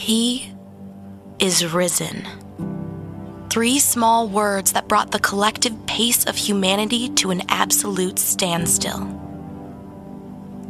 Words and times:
He 0.00 0.50
is 1.38 1.74
risen. 1.74 2.26
Three 3.50 3.78
small 3.78 4.28
words 4.28 4.72
that 4.72 4.88
brought 4.88 5.10
the 5.10 5.18
collective 5.18 5.74
pace 5.84 6.24
of 6.24 6.36
humanity 6.36 7.10
to 7.16 7.30
an 7.30 7.42
absolute 7.50 8.18
standstill. 8.18 9.06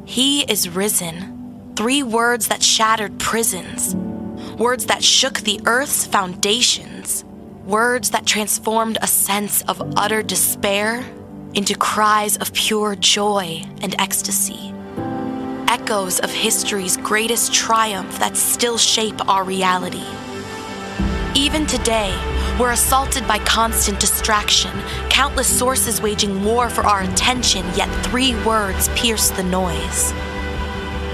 He 0.04 0.40
is 0.50 0.68
risen. 0.68 1.72
Three 1.76 2.02
words 2.02 2.48
that 2.48 2.61
shattered 2.61 3.21
prisons. 3.21 3.94
Words 4.58 4.86
that 4.86 5.04
shook 5.04 5.38
the 5.38 5.60
earth's 5.64 6.04
foundations. 6.07 7.24
Words 7.64 8.10
that 8.10 8.26
transformed 8.26 8.99
a 9.00 9.07
sense 9.07 9.62
of 9.62 9.96
utter 9.96 10.24
despair 10.24 11.04
into 11.54 11.76
cries 11.76 12.36
of 12.38 12.52
pure 12.52 12.96
joy 12.96 13.62
and 13.80 13.94
ecstasy. 14.00 14.74
Echoes 15.70 16.18
of 16.18 16.32
history's 16.32 16.96
greatest 16.96 17.54
triumph 17.54 18.18
that 18.18 18.36
still 18.36 18.76
shape 18.76 19.29
our 19.29 19.44
reality. 19.44 20.02
Even 21.36 21.64
today, 21.64 22.12
we're 22.58 22.72
assaulted 22.72 23.24
by 23.29 23.38
constant 23.38 24.00
distraction, 24.00 24.72
countless 25.10 25.46
sources 25.46 26.02
waging 26.02 26.43
war 26.43 26.68
for 26.70 26.80
our 26.80 27.02
attention, 27.02 27.64
yet 27.76 27.88
three 28.04 28.34
words 28.43 28.88
pierce 28.96 29.30
the 29.30 29.44
noise. 29.44 30.10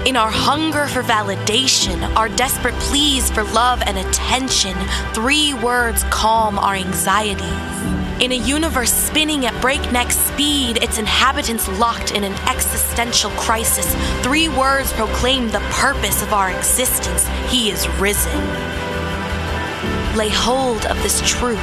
In 0.07 0.15
our 0.17 0.31
hunger 0.31 0.87
for 0.87 1.03
validation, 1.03 2.15
our 2.15 2.27
desperate 2.27 2.73
pleas 2.79 3.29
for 3.29 3.43
love 3.43 3.83
and 3.83 3.99
attention, 3.99 4.73
three 5.13 5.53
words 5.53 6.03
calm 6.05 6.57
our 6.57 6.73
anxieties. 6.73 8.06
In 8.19 8.31
a 8.31 8.35
universe 8.35 8.91
spinning 8.91 9.45
at 9.45 9.61
breakneck 9.61 10.11
speed, 10.11 10.81
its 10.81 10.97
inhabitants 10.97 11.67
locked 11.67 12.11
in 12.11 12.23
an 12.23 12.33
existential 12.49 13.29
crisis, 13.31 13.93
three 14.23 14.49
words 14.49 14.91
proclaim 14.93 15.49
the 15.49 15.59
purpose 15.69 16.23
of 16.23 16.33
our 16.33 16.49
existence 16.49 17.27
He 17.51 17.69
is 17.69 17.87
risen. 17.99 18.35
Lay 20.15 20.29
hold 20.29 20.87
of 20.87 20.97
this 21.03 21.21
truth 21.29 21.59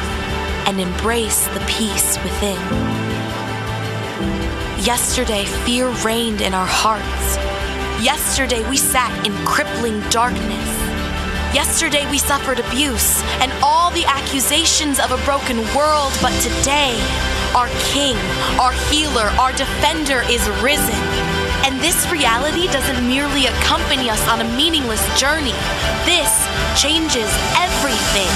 and 0.68 0.80
embrace 0.80 1.44
the 1.48 1.64
peace 1.66 2.22
within. 2.22 2.60
Yesterday, 4.80 5.46
fear 5.64 5.88
reigned 6.04 6.40
in 6.40 6.54
our 6.54 6.68
hearts. 6.68 7.36
Yesterday, 8.00 8.62
we 8.70 8.76
sat 8.76 9.26
in 9.26 9.34
crippling 9.44 10.00
darkness. 10.08 10.83
Yesterday, 11.54 12.04
we 12.10 12.18
suffered 12.18 12.58
abuse 12.58 13.22
and 13.38 13.52
all 13.62 13.92
the 13.92 14.04
accusations 14.06 14.98
of 14.98 15.12
a 15.12 15.24
broken 15.24 15.58
world. 15.72 16.12
But 16.20 16.34
today, 16.42 16.98
our 17.54 17.68
King, 17.94 18.16
our 18.58 18.72
healer, 18.90 19.30
our 19.38 19.52
defender 19.52 20.22
is 20.28 20.42
risen. 20.60 20.98
And 21.62 21.78
this 21.80 22.10
reality 22.10 22.66
doesn't 22.66 23.06
merely 23.06 23.46
accompany 23.46 24.10
us 24.10 24.26
on 24.26 24.40
a 24.40 24.56
meaningless 24.56 25.00
journey, 25.18 25.54
this 26.04 26.32
changes 26.76 27.30
everything. 27.54 28.34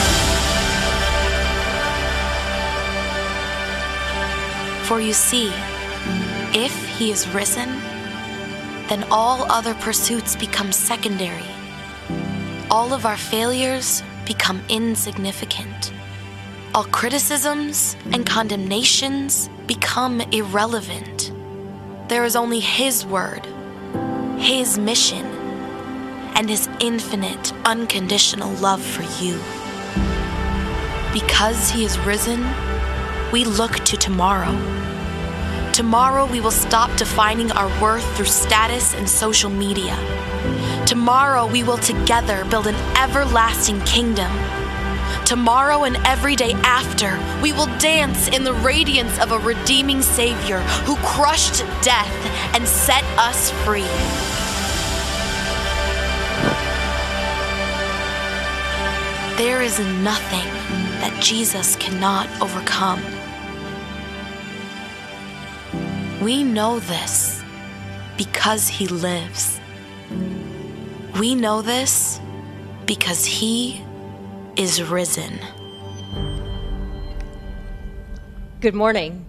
For 4.86 5.00
you 5.00 5.12
see, 5.12 5.50
if 6.54 6.72
he 6.96 7.10
is 7.10 7.28
risen, 7.30 7.68
then 8.88 9.04
all 9.10 9.50
other 9.50 9.74
pursuits 9.74 10.36
become 10.36 10.70
secondary. 10.70 11.57
All 12.70 12.92
of 12.92 13.06
our 13.06 13.16
failures 13.16 14.02
become 14.26 14.62
insignificant. 14.68 15.90
All 16.74 16.84
criticisms 16.84 17.96
and 18.12 18.26
condemnations 18.26 19.48
become 19.66 20.20
irrelevant. 20.20 21.32
There 22.08 22.26
is 22.26 22.36
only 22.36 22.60
His 22.60 23.06
word, 23.06 23.46
His 24.38 24.78
mission, 24.78 25.24
and 26.36 26.50
His 26.50 26.68
infinite, 26.78 27.54
unconditional 27.64 28.52
love 28.56 28.82
for 28.82 29.02
you. 29.24 29.40
Because 31.14 31.70
He 31.70 31.86
is 31.86 31.98
risen, 32.00 32.46
we 33.32 33.44
look 33.44 33.76
to 33.86 33.96
tomorrow. 33.96 34.52
Tomorrow, 35.72 36.26
we 36.26 36.40
will 36.40 36.50
stop 36.50 36.94
defining 36.98 37.50
our 37.52 37.68
worth 37.80 38.04
through 38.14 38.26
status 38.26 38.94
and 38.94 39.08
social 39.08 39.48
media. 39.48 39.96
Tomorrow, 40.88 41.46
we 41.46 41.62
will 41.62 41.76
together 41.76 42.46
build 42.46 42.66
an 42.66 42.74
everlasting 42.96 43.78
kingdom. 43.82 44.32
Tomorrow 45.26 45.84
and 45.84 45.98
every 46.06 46.34
day 46.34 46.54
after, 46.64 47.20
we 47.42 47.52
will 47.52 47.66
dance 47.76 48.28
in 48.28 48.42
the 48.42 48.54
radiance 48.54 49.18
of 49.18 49.32
a 49.32 49.38
redeeming 49.38 50.00
Savior 50.00 50.60
who 50.86 50.96
crushed 51.04 51.58
death 51.82 52.54
and 52.54 52.66
set 52.66 53.04
us 53.18 53.50
free. 53.66 53.82
There 59.36 59.60
is 59.60 59.78
nothing 60.02 60.48
that 61.02 61.14
Jesus 61.22 61.76
cannot 61.76 62.30
overcome. 62.40 63.02
We 66.22 66.44
know 66.44 66.78
this 66.78 67.44
because 68.16 68.68
He 68.68 68.86
lives. 68.88 69.60
We 71.18 71.34
know 71.34 71.62
this 71.62 72.20
because 72.86 73.24
He 73.24 73.82
is 74.54 74.80
risen. 74.80 75.40
Good 78.60 78.74
morning. 78.76 79.26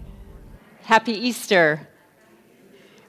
Happy 0.84 1.14
Easter. 1.14 1.88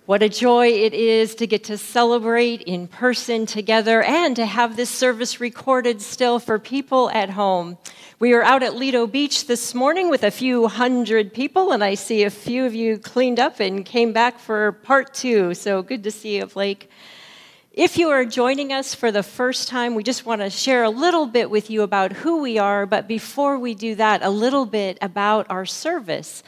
What 0.07 0.23
a 0.23 0.31
joy 0.31 0.69
it 0.69 0.95
is 0.95 1.35
to 1.37 1.47
get 1.47 1.65
to 1.65 1.77
celebrate 1.77 2.63
in 2.63 2.89
person 2.89 3.45
together 3.45 4.03
and 4.03 4.35
to 4.37 4.47
have 4.47 4.77
this 4.77 4.89
service 4.89 5.41
recorded 5.41 6.01
still 6.01 6.39
for 6.39 6.59
people 6.59 7.11
at 7.11 7.29
home. 7.29 7.77
We 8.19 8.33
were 8.33 8.43
out 8.43 8.63
at 8.63 8.77
Lido 8.77 9.07
Beach 9.07 9.47
this 9.47 9.75
morning 9.75 10.09
with 10.09 10.25
a 10.25 10.31
few 10.31 10.69
hundred 10.69 11.35
people, 11.35 11.73
and 11.73 11.85
I 11.85 11.95
see 11.95 12.23
a 12.23 12.31
few 12.31 12.65
of 12.65 12.75
you 12.75 12.97
cleaned 12.97 13.39
up 13.39 13.61
and 13.61 13.85
came 13.85 14.15
back 14.15 14.39
for 14.39 14.73
part 14.73 15.13
two. 15.13 15.53
So 15.53 15.83
good 15.83 16.03
to 16.05 16.11
see 16.11 16.39
you, 16.39 16.47
Blake. 16.47 16.89
If 17.73 17.99
you 17.99 18.09
are 18.09 18.25
joining 18.25 18.73
us 18.73 18.97
for 18.97 19.13
the 19.13 19.23
first 19.23 19.69
time, 19.69 19.95
we 19.95 20.03
just 20.03 20.27
want 20.27 20.41
to 20.41 20.51
share 20.51 20.83
a 20.83 20.91
little 20.91 21.27
bit 21.27 21.49
with 21.51 21.71
you 21.71 21.83
about 21.83 22.11
who 22.11 22.43
we 22.43 22.59
are, 22.59 22.85
but 22.85 23.07
before 23.07 23.61
we 23.61 23.77
do 23.77 23.95
that, 23.95 24.25
a 24.25 24.29
little 24.29 24.67
bit 24.67 24.99
about 25.01 25.47
our 25.51 25.65
service. 25.65 26.43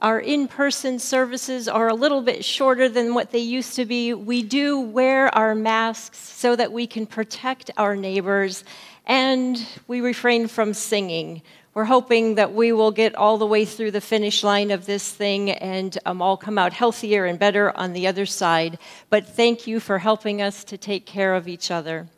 Our 0.00 0.18
in 0.18 0.48
person 0.48 0.98
services 0.98 1.68
are 1.68 1.88
a 1.88 1.94
little 1.94 2.22
bit 2.22 2.42
shorter 2.42 2.88
than 2.88 3.12
what 3.12 3.32
they 3.32 3.38
used 3.38 3.76
to 3.76 3.84
be. 3.84 4.14
We 4.14 4.42
do 4.42 4.80
wear 4.80 5.28
our 5.36 5.54
masks 5.54 6.16
so 6.16 6.56
that 6.56 6.72
we 6.72 6.86
can 6.86 7.04
protect 7.04 7.70
our 7.76 7.94
neighbors, 7.94 8.64
and 9.04 9.62
we 9.86 10.00
refrain 10.00 10.48
from 10.48 10.72
singing. 10.72 11.42
We're 11.74 11.84
hoping 11.84 12.34
that 12.34 12.52
we 12.52 12.70
will 12.72 12.90
get 12.90 13.14
all 13.14 13.38
the 13.38 13.46
way 13.46 13.64
through 13.64 13.92
the 13.92 14.02
finish 14.02 14.44
line 14.44 14.70
of 14.70 14.84
this 14.84 15.10
thing 15.10 15.50
and 15.52 15.98
um, 16.04 16.20
all 16.20 16.36
come 16.36 16.58
out 16.58 16.74
healthier 16.74 17.24
and 17.24 17.38
better 17.38 17.74
on 17.74 17.94
the 17.94 18.06
other 18.06 18.26
side. 18.26 18.78
But 19.08 19.26
thank 19.26 19.66
you 19.66 19.80
for 19.80 19.98
helping 19.98 20.42
us 20.42 20.64
to 20.64 20.76
take 20.76 21.06
care 21.06 21.34
of 21.34 21.48
each 21.48 21.70
other. 21.70 22.08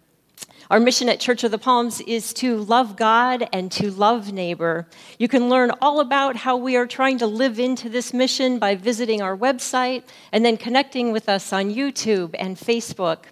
Our 0.70 0.80
mission 0.80 1.08
at 1.08 1.20
Church 1.20 1.44
of 1.44 1.52
the 1.52 1.58
Palms 1.58 2.00
is 2.00 2.34
to 2.34 2.56
love 2.56 2.96
God 2.96 3.48
and 3.52 3.70
to 3.72 3.92
love 3.92 4.32
neighbor. 4.32 4.88
You 5.20 5.28
can 5.28 5.48
learn 5.48 5.70
all 5.80 6.00
about 6.00 6.34
how 6.34 6.56
we 6.56 6.74
are 6.74 6.86
trying 6.86 7.18
to 7.18 7.26
live 7.28 7.60
into 7.60 7.88
this 7.88 8.12
mission 8.12 8.58
by 8.58 8.74
visiting 8.74 9.22
our 9.22 9.36
website 9.36 10.02
and 10.32 10.44
then 10.44 10.56
connecting 10.56 11.12
with 11.12 11.28
us 11.28 11.52
on 11.52 11.72
YouTube 11.72 12.34
and 12.40 12.56
Facebook. 12.56 13.26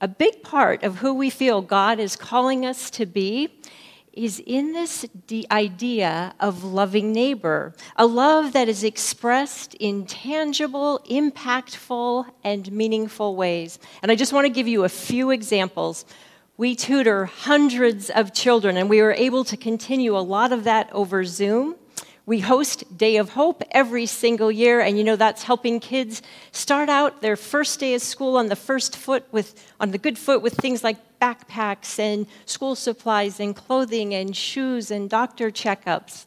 A 0.00 0.08
big 0.08 0.42
part 0.42 0.82
of 0.82 0.96
who 0.96 1.14
we 1.14 1.30
feel 1.30 1.62
God 1.62 2.00
is 2.00 2.16
calling 2.16 2.66
us 2.66 2.90
to 2.90 3.06
be 3.06 3.60
is 4.16 4.42
in 4.44 4.72
this 4.72 5.06
idea 5.52 6.34
of 6.40 6.64
loving 6.64 7.12
neighbor, 7.12 7.74
a 7.96 8.06
love 8.06 8.54
that 8.54 8.68
is 8.68 8.82
expressed 8.82 9.74
in 9.74 10.06
tangible, 10.06 11.00
impactful, 11.08 12.26
and 12.42 12.72
meaningful 12.72 13.36
ways. 13.36 13.78
And 14.02 14.10
I 14.10 14.16
just 14.16 14.32
want 14.32 14.46
to 14.46 14.50
give 14.50 14.66
you 14.66 14.84
a 14.84 14.88
few 14.88 15.30
examples. 15.30 16.04
We 16.56 16.74
tutor 16.74 17.26
hundreds 17.26 18.08
of 18.08 18.32
children, 18.32 18.78
and 18.78 18.88
we 18.88 19.02
were 19.02 19.12
able 19.12 19.44
to 19.44 19.56
continue 19.56 20.16
a 20.16 20.20
lot 20.20 20.52
of 20.52 20.64
that 20.64 20.90
over 20.92 21.24
Zoom. 21.24 21.76
We 22.26 22.40
host 22.40 22.98
Day 22.98 23.18
of 23.18 23.30
Hope 23.30 23.62
every 23.70 24.06
single 24.06 24.50
year, 24.50 24.80
and 24.80 24.98
you 24.98 25.04
know 25.04 25.14
that's 25.14 25.44
helping 25.44 25.78
kids 25.78 26.22
start 26.50 26.88
out 26.88 27.22
their 27.22 27.36
first 27.36 27.78
day 27.78 27.94
of 27.94 28.02
school 28.02 28.36
on 28.36 28.48
the 28.48 28.56
first 28.56 28.96
foot 28.96 29.24
with 29.30 29.54
on 29.78 29.92
the 29.92 29.98
good 29.98 30.18
foot 30.18 30.42
with 30.42 30.54
things 30.54 30.82
like 30.82 30.96
backpacks 31.20 32.00
and 32.00 32.26
school 32.44 32.74
supplies 32.74 33.38
and 33.38 33.54
clothing 33.54 34.12
and 34.12 34.36
shoes 34.36 34.90
and 34.90 35.08
doctor 35.08 35.52
checkups. 35.52 36.26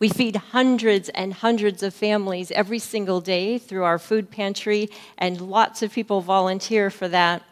We 0.00 0.08
feed 0.08 0.34
hundreds 0.34 1.08
and 1.10 1.32
hundreds 1.32 1.84
of 1.84 1.94
families 1.94 2.50
every 2.50 2.80
single 2.80 3.20
day 3.20 3.58
through 3.58 3.84
our 3.84 4.00
food 4.00 4.28
pantry, 4.28 4.90
and 5.16 5.40
lots 5.40 5.82
of 5.82 5.92
people 5.92 6.20
volunteer 6.20 6.90
for 6.90 7.06
that. 7.06 7.44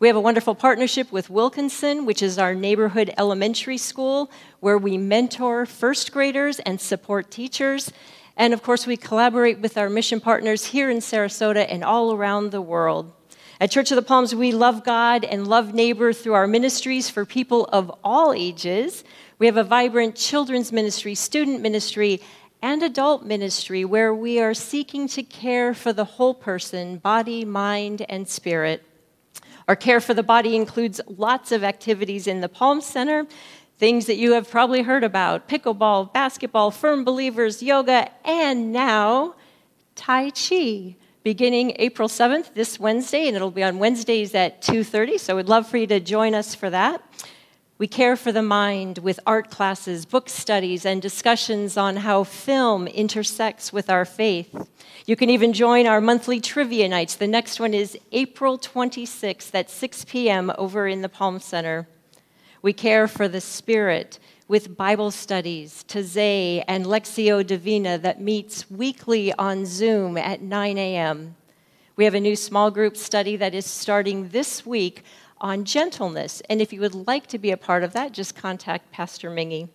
We 0.00 0.06
have 0.06 0.16
a 0.16 0.20
wonderful 0.20 0.54
partnership 0.54 1.10
with 1.10 1.28
Wilkinson, 1.28 2.06
which 2.06 2.22
is 2.22 2.38
our 2.38 2.54
neighborhood 2.54 3.12
elementary 3.18 3.78
school, 3.78 4.30
where 4.60 4.78
we 4.78 4.96
mentor 4.96 5.66
first 5.66 6.12
graders 6.12 6.60
and 6.60 6.80
support 6.80 7.32
teachers. 7.32 7.90
And 8.36 8.54
of 8.54 8.62
course, 8.62 8.86
we 8.86 8.96
collaborate 8.96 9.58
with 9.58 9.76
our 9.76 9.90
mission 9.90 10.20
partners 10.20 10.66
here 10.66 10.88
in 10.88 10.98
Sarasota 10.98 11.66
and 11.68 11.82
all 11.82 12.12
around 12.14 12.52
the 12.52 12.62
world. 12.62 13.12
At 13.60 13.72
Church 13.72 13.90
of 13.90 13.96
the 13.96 14.02
Palms, 14.02 14.36
we 14.36 14.52
love 14.52 14.84
God 14.84 15.24
and 15.24 15.48
love 15.48 15.74
neighbor 15.74 16.12
through 16.12 16.34
our 16.34 16.46
ministries 16.46 17.10
for 17.10 17.24
people 17.24 17.64
of 17.64 17.90
all 18.04 18.32
ages. 18.32 19.02
We 19.40 19.46
have 19.46 19.56
a 19.56 19.64
vibrant 19.64 20.14
children's 20.14 20.70
ministry, 20.70 21.16
student 21.16 21.60
ministry, 21.60 22.20
and 22.62 22.84
adult 22.84 23.24
ministry 23.24 23.84
where 23.84 24.14
we 24.14 24.38
are 24.38 24.54
seeking 24.54 25.08
to 25.08 25.24
care 25.24 25.74
for 25.74 25.92
the 25.92 26.04
whole 26.04 26.34
person, 26.34 26.98
body, 26.98 27.44
mind, 27.44 28.06
and 28.08 28.28
spirit. 28.28 28.84
Our 29.68 29.76
care 29.76 30.00
for 30.00 30.14
the 30.14 30.22
body 30.22 30.56
includes 30.56 30.98
lots 31.06 31.52
of 31.52 31.62
activities 31.62 32.26
in 32.26 32.40
the 32.40 32.48
Palm 32.48 32.80
Center, 32.80 33.26
things 33.76 34.06
that 34.06 34.16
you 34.16 34.32
have 34.32 34.50
probably 34.50 34.80
heard 34.80 35.04
about 35.04 35.46
pickleball, 35.46 36.10
basketball, 36.14 36.70
firm 36.70 37.04
believers, 37.04 37.62
yoga, 37.62 38.10
and 38.24 38.72
now 38.72 39.34
Tai 39.94 40.30
Chi 40.30 40.96
beginning 41.22 41.74
April 41.76 42.08
7th 42.08 42.54
this 42.54 42.80
Wednesday 42.80 43.26
and 43.26 43.36
it'll 43.36 43.50
be 43.50 43.62
on 43.62 43.78
Wednesdays 43.78 44.34
at 44.34 44.62
2:30 44.62 45.18
so 45.20 45.36
we'd 45.36 45.48
love 45.48 45.68
for 45.68 45.76
you 45.76 45.86
to 45.86 46.00
join 46.00 46.34
us 46.34 46.54
for 46.54 46.70
that. 46.70 47.02
We 47.78 47.86
care 47.86 48.16
for 48.16 48.32
the 48.32 48.42
mind 48.42 48.98
with 48.98 49.20
art 49.24 49.52
classes, 49.52 50.04
book 50.04 50.28
studies, 50.28 50.84
and 50.84 51.00
discussions 51.00 51.76
on 51.76 51.98
how 51.98 52.24
film 52.24 52.88
intersects 52.88 53.72
with 53.72 53.88
our 53.88 54.04
faith. 54.04 54.52
You 55.06 55.14
can 55.14 55.30
even 55.30 55.52
join 55.52 55.86
our 55.86 56.00
monthly 56.00 56.40
trivia 56.40 56.88
nights. 56.88 57.14
The 57.14 57.28
next 57.28 57.60
one 57.60 57.74
is 57.74 57.96
April 58.10 58.58
26th 58.58 59.54
at 59.54 59.70
6 59.70 60.06
p.m. 60.06 60.50
over 60.58 60.88
in 60.88 61.02
the 61.02 61.08
Palm 61.08 61.38
Center. 61.38 61.86
We 62.62 62.72
care 62.72 63.06
for 63.06 63.28
the 63.28 63.40
spirit 63.40 64.18
with 64.48 64.76
Bible 64.76 65.12
studies, 65.12 65.84
Taizé, 65.86 66.64
and 66.66 66.84
Lectio 66.84 67.46
Divina 67.46 67.96
that 67.98 68.20
meets 68.20 68.68
weekly 68.68 69.32
on 69.34 69.64
Zoom 69.66 70.16
at 70.16 70.42
9 70.42 70.78
a.m. 70.78 71.36
We 71.94 72.04
have 72.04 72.14
a 72.14 72.20
new 72.20 72.34
small 72.34 72.72
group 72.72 72.96
study 72.96 73.36
that 73.36 73.54
is 73.54 73.66
starting 73.66 74.30
this 74.30 74.66
week 74.66 75.04
on 75.40 75.64
gentleness. 75.64 76.42
And 76.48 76.60
if 76.60 76.72
you 76.72 76.80
would 76.80 77.06
like 77.06 77.26
to 77.28 77.38
be 77.38 77.50
a 77.50 77.56
part 77.56 77.84
of 77.84 77.92
that, 77.92 78.12
just 78.12 78.34
contact 78.34 78.90
Pastor 78.90 79.30
Mingy. 79.30 79.68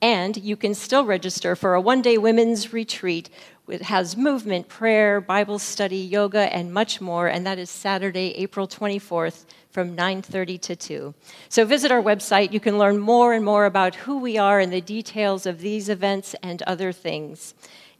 And 0.00 0.36
you 0.36 0.56
can 0.56 0.74
still 0.74 1.04
register 1.04 1.56
for 1.56 1.74
a 1.74 1.80
one 1.80 2.02
day 2.02 2.18
women's 2.18 2.72
retreat. 2.72 3.30
It 3.68 3.82
has 3.82 4.16
movement, 4.16 4.68
prayer, 4.68 5.20
Bible 5.20 5.58
study, 5.58 5.98
yoga, 5.98 6.54
and 6.54 6.72
much 6.72 7.00
more. 7.00 7.26
And 7.26 7.44
that 7.46 7.58
is 7.58 7.68
Saturday, 7.68 8.32
April 8.36 8.66
24th 8.66 9.44
from 9.70 9.94
9:30 9.94 10.58
to 10.62 10.76
2. 10.76 11.14
So 11.48 11.64
visit 11.64 11.92
our 11.92 12.02
website. 12.02 12.52
You 12.52 12.60
can 12.60 12.78
learn 12.78 12.98
more 12.98 13.34
and 13.34 13.44
more 13.44 13.66
about 13.66 13.94
who 13.94 14.18
we 14.18 14.38
are 14.38 14.60
and 14.60 14.72
the 14.72 14.80
details 14.80 15.44
of 15.44 15.60
these 15.60 15.88
events 15.88 16.34
and 16.42 16.62
other 16.62 16.92
things. 16.92 17.54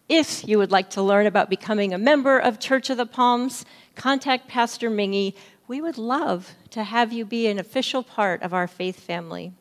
If 0.08 0.48
you 0.48 0.56
would 0.56 0.72
like 0.72 0.88
to 0.90 1.02
learn 1.02 1.26
about 1.26 1.50
becoming 1.50 1.92
a 1.92 1.98
member 1.98 2.38
of 2.38 2.58
Church 2.58 2.88
of 2.88 2.96
the 2.96 3.04
Palms, 3.04 3.66
contact 3.94 4.48
Pastor 4.48 4.90
Mingy 4.90 5.34
we 5.68 5.82
would 5.82 5.98
love 5.98 6.54
to 6.70 6.82
have 6.82 7.12
you 7.12 7.26
be 7.26 7.46
an 7.46 7.58
official 7.58 8.02
part 8.02 8.42
of 8.42 8.54
our 8.54 8.66
faith 8.66 8.98
family. 8.98 9.52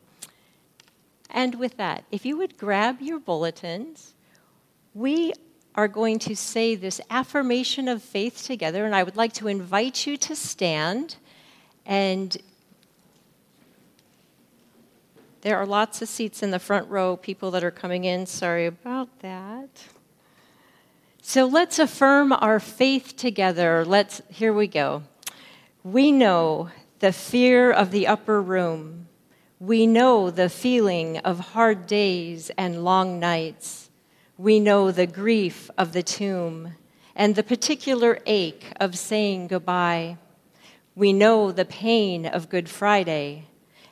And 1.30 1.56
with 1.56 1.76
that, 1.76 2.04
if 2.10 2.24
you 2.24 2.38
would 2.38 2.56
grab 2.56 3.02
your 3.02 3.20
bulletins, 3.20 4.14
we 4.94 5.34
are 5.74 5.86
going 5.86 6.18
to 6.18 6.34
say 6.34 6.74
this 6.74 7.00
affirmation 7.10 7.86
of 7.86 8.02
faith 8.02 8.42
together, 8.42 8.86
and 8.86 8.94
I 8.94 9.02
would 9.02 9.16
like 9.16 9.34
to 9.34 9.46
invite 9.46 10.06
you 10.06 10.16
to 10.16 10.34
stand. 10.34 11.16
And 11.84 12.36
there 15.42 15.58
are 15.58 15.66
lots 15.66 16.00
of 16.00 16.08
seats 16.08 16.42
in 16.42 16.50
the 16.50 16.58
front 16.58 16.88
row, 16.88 17.16
people 17.16 17.50
that 17.50 17.62
are 17.62 17.70
coming 17.70 18.04
in. 18.04 18.24
Sorry 18.24 18.64
about 18.64 19.08
that. 19.20 19.68
So 21.20 21.44
let's 21.44 21.78
affirm 21.78 22.32
our 22.32 22.58
faith 22.58 23.14
together. 23.16 23.84
Let's, 23.84 24.22
here 24.30 24.54
we 24.54 24.66
go. 24.66 25.02
We 25.90 26.12
know 26.12 26.68
the 26.98 27.14
fear 27.14 27.72
of 27.72 27.92
the 27.92 28.08
upper 28.08 28.42
room. 28.42 29.08
We 29.58 29.86
know 29.86 30.30
the 30.30 30.50
feeling 30.50 31.16
of 31.20 31.38
hard 31.40 31.86
days 31.86 32.50
and 32.58 32.84
long 32.84 33.18
nights. 33.18 33.88
We 34.36 34.60
know 34.60 34.90
the 34.90 35.06
grief 35.06 35.70
of 35.78 35.94
the 35.94 36.02
tomb 36.02 36.74
and 37.16 37.34
the 37.34 37.42
particular 37.42 38.18
ache 38.26 38.66
of 38.78 38.98
saying 38.98 39.46
goodbye. 39.48 40.18
We 40.94 41.14
know 41.14 41.52
the 41.52 41.64
pain 41.64 42.26
of 42.26 42.50
Good 42.50 42.68
Friday, 42.68 43.46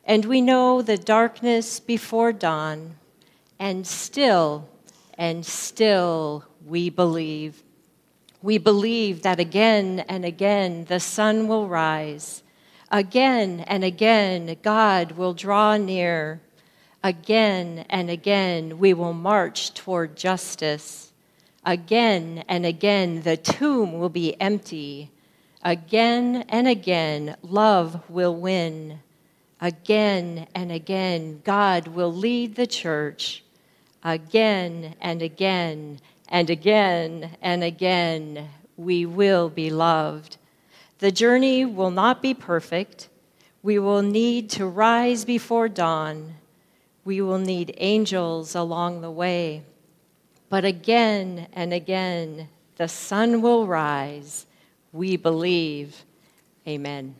and 0.04 0.26
we 0.26 0.42
know 0.42 0.82
the 0.82 0.98
darkness 0.98 1.80
before 1.80 2.34
dawn. 2.34 2.96
And 3.58 3.86
still, 3.86 4.68
and 5.14 5.46
still, 5.46 6.44
we 6.62 6.90
believe. 6.90 7.62
We 8.46 8.58
believe 8.58 9.22
that 9.22 9.40
again 9.40 10.04
and 10.08 10.24
again 10.24 10.84
the 10.84 11.00
sun 11.00 11.48
will 11.48 11.66
rise. 11.66 12.44
Again 12.92 13.64
and 13.66 13.82
again, 13.82 14.56
God 14.62 15.10
will 15.18 15.34
draw 15.34 15.76
near. 15.76 16.40
Again 17.02 17.86
and 17.90 18.08
again, 18.08 18.78
we 18.78 18.94
will 18.94 19.14
march 19.14 19.74
toward 19.74 20.16
justice. 20.16 21.10
Again 21.64 22.44
and 22.46 22.64
again, 22.64 23.22
the 23.22 23.36
tomb 23.36 23.98
will 23.98 24.10
be 24.10 24.40
empty. 24.40 25.10
Again 25.64 26.44
and 26.48 26.68
again, 26.68 27.36
love 27.42 28.08
will 28.08 28.36
win. 28.36 29.00
Again 29.60 30.46
and 30.54 30.70
again, 30.70 31.40
God 31.42 31.88
will 31.88 32.12
lead 32.12 32.54
the 32.54 32.68
church. 32.68 33.42
Again 34.04 34.94
and 35.00 35.20
again, 35.20 35.98
and 36.28 36.50
again 36.50 37.36
and 37.40 37.62
again 37.62 38.48
we 38.76 39.06
will 39.06 39.48
be 39.48 39.70
loved. 39.70 40.36
The 40.98 41.12
journey 41.12 41.64
will 41.64 41.90
not 41.90 42.22
be 42.22 42.34
perfect. 42.34 43.08
We 43.62 43.78
will 43.78 44.02
need 44.02 44.50
to 44.50 44.66
rise 44.66 45.24
before 45.24 45.68
dawn. 45.68 46.36
We 47.04 47.20
will 47.20 47.38
need 47.38 47.74
angels 47.78 48.54
along 48.54 49.00
the 49.00 49.10
way. 49.10 49.62
But 50.48 50.64
again 50.64 51.48
and 51.52 51.72
again, 51.72 52.48
the 52.76 52.88
sun 52.88 53.42
will 53.42 53.66
rise. 53.66 54.46
We 54.92 55.16
believe. 55.16 56.04
Amen. 56.66 57.14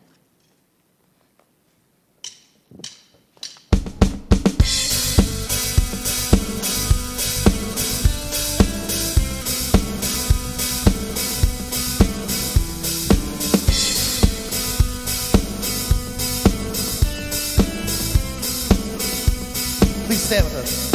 Us. 20.31 20.91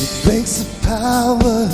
It 0.00 0.24
breaks 0.24 0.58
the 0.62 0.86
power 0.86 1.68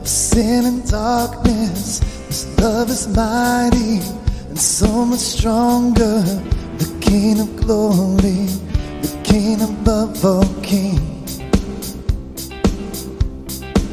of 0.00 0.06
sin 0.06 0.66
and 0.66 0.90
darkness. 0.90 2.00
His 2.26 2.60
love 2.60 2.90
is 2.90 3.08
mighty 3.08 4.00
and 4.48 4.58
so 4.60 5.06
much 5.06 5.20
stronger. 5.20 6.20
The 6.76 6.98
King 7.00 7.40
of 7.40 7.56
glory, 7.56 8.46
the 9.00 9.20
King 9.24 9.62
above 9.62 10.22
all 10.22 10.44
kings. 10.62 11.38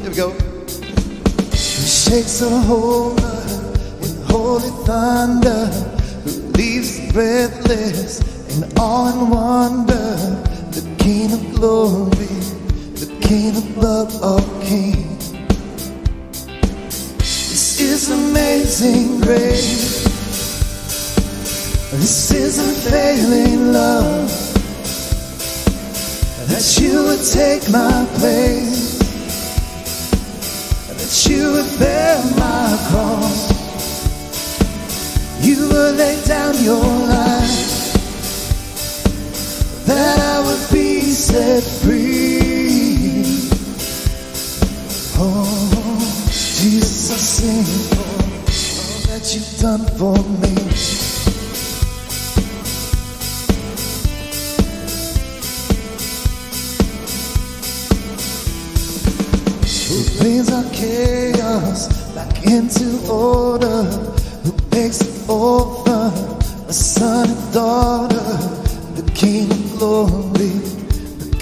Here 0.02 0.10
we 0.10 0.16
go. 0.16 0.30
He 1.52 1.56
shakes 1.56 2.40
the 2.40 2.50
whole 2.50 3.18
earth 3.18 3.98
with 4.00 4.26
holy 4.26 4.70
thunder, 4.84 5.66
who 6.24 6.30
leaves 6.52 7.10
breathless 7.12 8.20
in 8.54 8.70
awe 8.78 9.10
and 9.10 9.30
wonder. 9.30 10.53
King 11.04 11.34
of 11.34 11.54
glory, 11.54 12.40
the 12.96 13.14
King 13.20 13.54
above 13.58 14.22
all 14.22 14.40
kings. 14.62 15.32
This 17.18 17.78
is 17.78 18.10
amazing 18.10 19.20
grace. 19.20 20.02
This 21.92 22.30
is 22.30 22.56
unfailing 22.56 23.74
love. 23.74 24.30
That 26.48 26.78
you 26.80 27.04
would 27.04 27.22
take 27.22 27.70
my 27.70 28.06
place. 28.16 28.98
That 30.88 31.28
you 31.28 31.52
would 31.52 31.78
bear 31.78 32.16
my 32.38 32.78
cross. 32.88 33.52
You 35.44 35.68
would 35.68 35.96
lay 35.96 36.18
down 36.24 36.54
your 36.64 36.80
life 36.80 37.74
that 39.86 40.18
I 40.18 40.40
would 40.40 40.72
be 40.72 40.83
set 41.14 41.62
free. 41.62 43.24
Oh, 45.16 46.26
Jesus, 46.26 47.12
I 47.12 47.16
sing 47.16 47.64
for 47.88 48.02
all 48.02 49.00
that 49.08 49.34
you've 49.34 49.58
done 49.60 49.84
for 49.96 50.18
me. 50.40 50.54
Who 59.88 59.98
brings 60.18 60.50
our 60.50 60.64
chaos 60.72 61.88
back 62.14 62.44
into 62.44 62.86
order? 63.08 63.84
Who 64.42 64.52
makes 64.72 65.28
offer 65.28 66.10
a 66.68 66.72
son 66.72 67.28
and 67.28 67.54
daughter, 67.54 68.16
the 68.96 69.10
King 69.14 69.50
of 69.50 69.78
glory, 69.78 70.73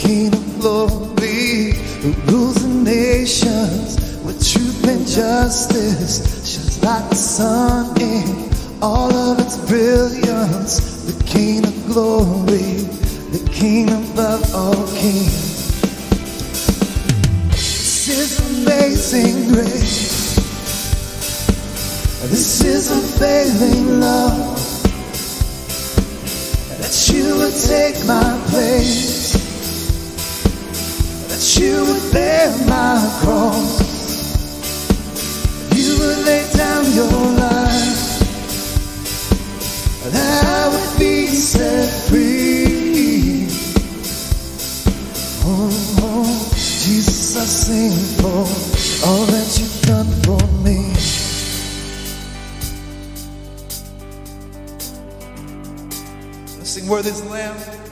King 0.03 0.35
of 0.35 0.59
glory, 0.61 1.75
who 2.03 2.13
rules 2.27 2.57
the 2.57 2.69
nations 2.69 3.97
with 4.25 4.45
truth 4.45 4.89
and 4.89 5.07
justice, 5.07 6.19
shines 6.45 6.83
like 6.83 7.09
the 7.09 7.15
sun 7.15 8.01
in 8.01 8.51
all 8.83 9.15
of 9.15 9.39
its 9.39 9.57
brilliance, 9.71 11.05
the 11.05 11.25
King 11.25 11.65
of 11.65 11.87
glory, 11.87 12.83
the 13.31 13.49
King 13.53 13.91
above 13.91 14.43
all 14.53 14.87
kings. 14.89 15.71
This 17.51 18.09
is 18.09 18.41
amazing 18.51 19.53
grace. 19.55 20.35
This 22.29 22.65
is 22.65 22.91
unfailing 22.91 24.01
love 24.01 24.59
that 26.81 27.13
you 27.13 27.37
would 27.37 27.55
take 27.55 28.05
my 28.05 28.43
place, 28.51 29.22
you 31.59 31.85
would 31.85 32.13
bear 32.13 32.51
my 32.67 32.97
cross, 33.21 33.81
you 35.75 35.99
would 35.99 36.25
lay 36.25 36.49
down 36.57 36.85
your 36.93 37.11
life, 37.11 38.23
And 40.05 40.17
I 40.17 40.69
would 40.69 40.99
be 40.99 41.27
set 41.27 41.89
free. 42.09 43.49
Oh, 45.45 45.99
oh 46.03 46.51
Jesus, 46.55 47.37
I 47.37 47.45
sing 47.45 47.93
for 48.21 48.45
all 49.07 49.27
that 49.27 49.59
you've 49.59 49.83
done 49.83 50.11
for 50.23 50.41
me. 50.63 50.79
Let's 56.59 56.71
sing 56.71 56.89
Worthy 56.89 57.11
is 57.11 57.23
the 57.23 57.29
Lamb. 57.29 57.92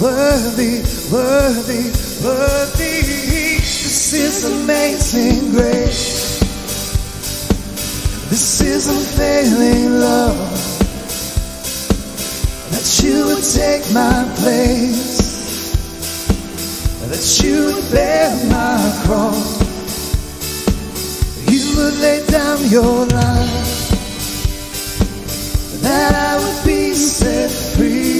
Worthy, 0.00 0.80
worthy, 1.12 1.92
worthy. 2.24 3.02
This 3.60 4.14
is 4.14 4.44
amazing 4.44 5.50
grace. 5.50 6.40
This 8.30 8.62
is 8.62 8.88
unfailing 8.88 10.00
love. 10.00 10.38
That 12.70 13.02
you 13.04 13.26
would 13.26 13.44
take 13.44 13.92
my 13.92 14.24
place. 14.36 15.76
That 17.06 17.44
you 17.44 17.66
would 17.66 17.92
bear 17.92 18.30
my 18.46 18.80
cross. 19.04 19.60
You 21.46 21.76
would 21.76 21.98
lay 22.00 22.24
down 22.26 22.58
your 22.70 23.04
life. 23.04 23.90
That 25.82 26.14
I 26.14 26.38
would 26.42 26.64
be 26.64 26.94
set 26.94 27.50
free. 27.76 28.19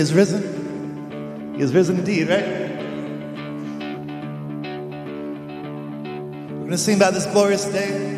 Is 0.00 0.14
risen. 0.14 1.54
He 1.54 1.62
is 1.62 1.72
risen 1.74 1.98
indeed, 1.98 2.28
right? 2.28 2.46
We're 6.48 6.58
going 6.58 6.70
to 6.70 6.78
sing 6.78 6.96
about 6.96 7.12
this 7.14 7.26
glorious 7.26 7.66
day. 7.66 8.16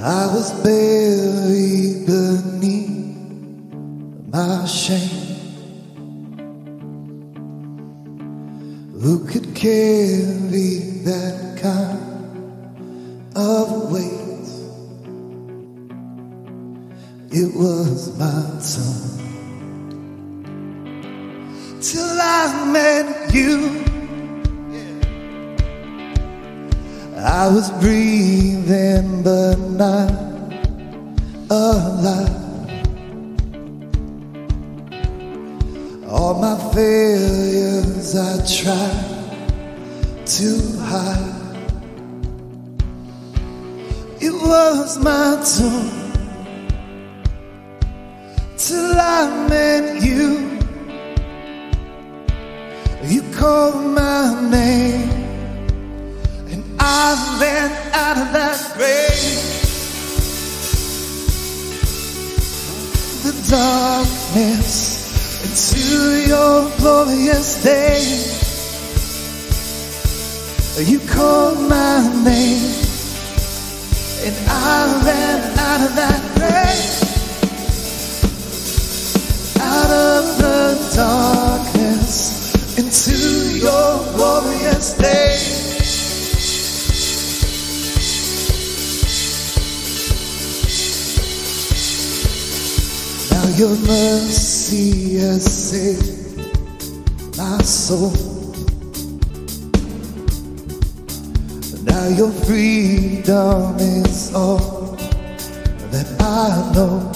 I 0.00 0.26
was 0.26 0.52
buried 0.62 2.06
beneath 2.06 3.16
my 4.32 4.64
shame. 4.66 5.26
Who 9.00 9.24
could 9.26 9.54
carry 9.54 10.78
that 11.04 11.58
kind 11.60 11.97
your 93.58 93.76
mercy 93.88 95.16
has 95.18 95.42
saved 95.42 96.38
my 97.36 97.58
soul. 97.62 98.12
Now 101.82 102.06
your 102.06 102.30
freedom 102.46 103.76
is 103.80 104.32
all 104.32 104.96
that 105.90 106.06
I 106.20 106.72
know 106.72 107.10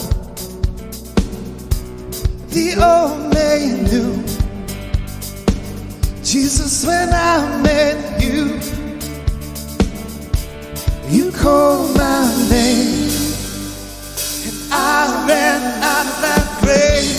the 2.49 2.75
old 2.83 3.33
man 3.33 3.85
knew. 3.85 4.13
Jesus, 6.25 6.85
when 6.85 7.09
I 7.13 7.63
met 7.63 8.21
you, 8.21 8.59
you 11.09 11.31
called 11.31 11.97
my 11.97 12.49
name, 12.51 13.12
Out 14.85 16.07
of 16.07 16.15
that 16.23 16.47
grave, 16.61 17.15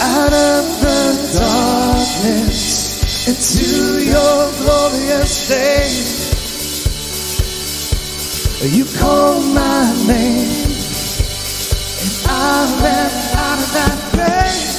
out 0.00 0.32
of 0.32 0.64
the 0.80 1.00
darkness 1.38 2.62
into 3.26 3.66
your 4.04 4.52
glorious 4.62 5.48
day. 5.48 5.90
You 8.70 8.84
call 8.98 9.40
my 9.52 9.92
name, 10.06 10.72
and 12.00 12.14
out 12.28 12.68
of 12.72 13.72
that 13.74 13.98
grave, 14.14 14.74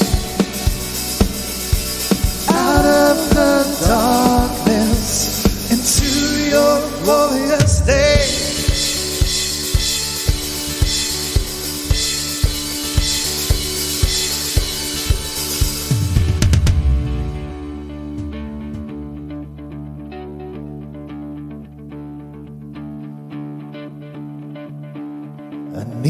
out 2.50 2.86
of 2.86 3.18
the 3.36 3.54
darkness 3.88 5.10
into 5.72 6.08
your 6.50 6.76
glorious 7.04 7.74
day. 7.82 8.15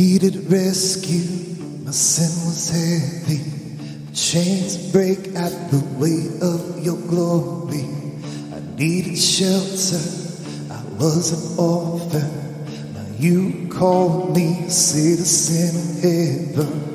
Needed 0.06 0.52
rescue, 0.52 1.26
my 1.84 1.90
sin 1.90 2.30
was 2.46 2.70
heavy. 2.70 3.42
Chains 4.14 4.92
break 4.92 5.18
at 5.36 5.72
the 5.72 5.84
weight 5.98 6.44
of 6.44 6.86
your 6.86 6.98
glory. 7.08 7.90
I 8.54 8.60
needed 8.78 9.18
shelter, 9.18 10.06
I 10.72 10.84
was 11.02 11.34
an 11.34 11.58
orphan. 11.58 12.94
Now 12.94 13.08
you 13.18 13.68
called 13.70 14.36
me 14.36 14.70
citizen 14.70 15.74
in 16.04 16.54
heaven. 16.54 16.95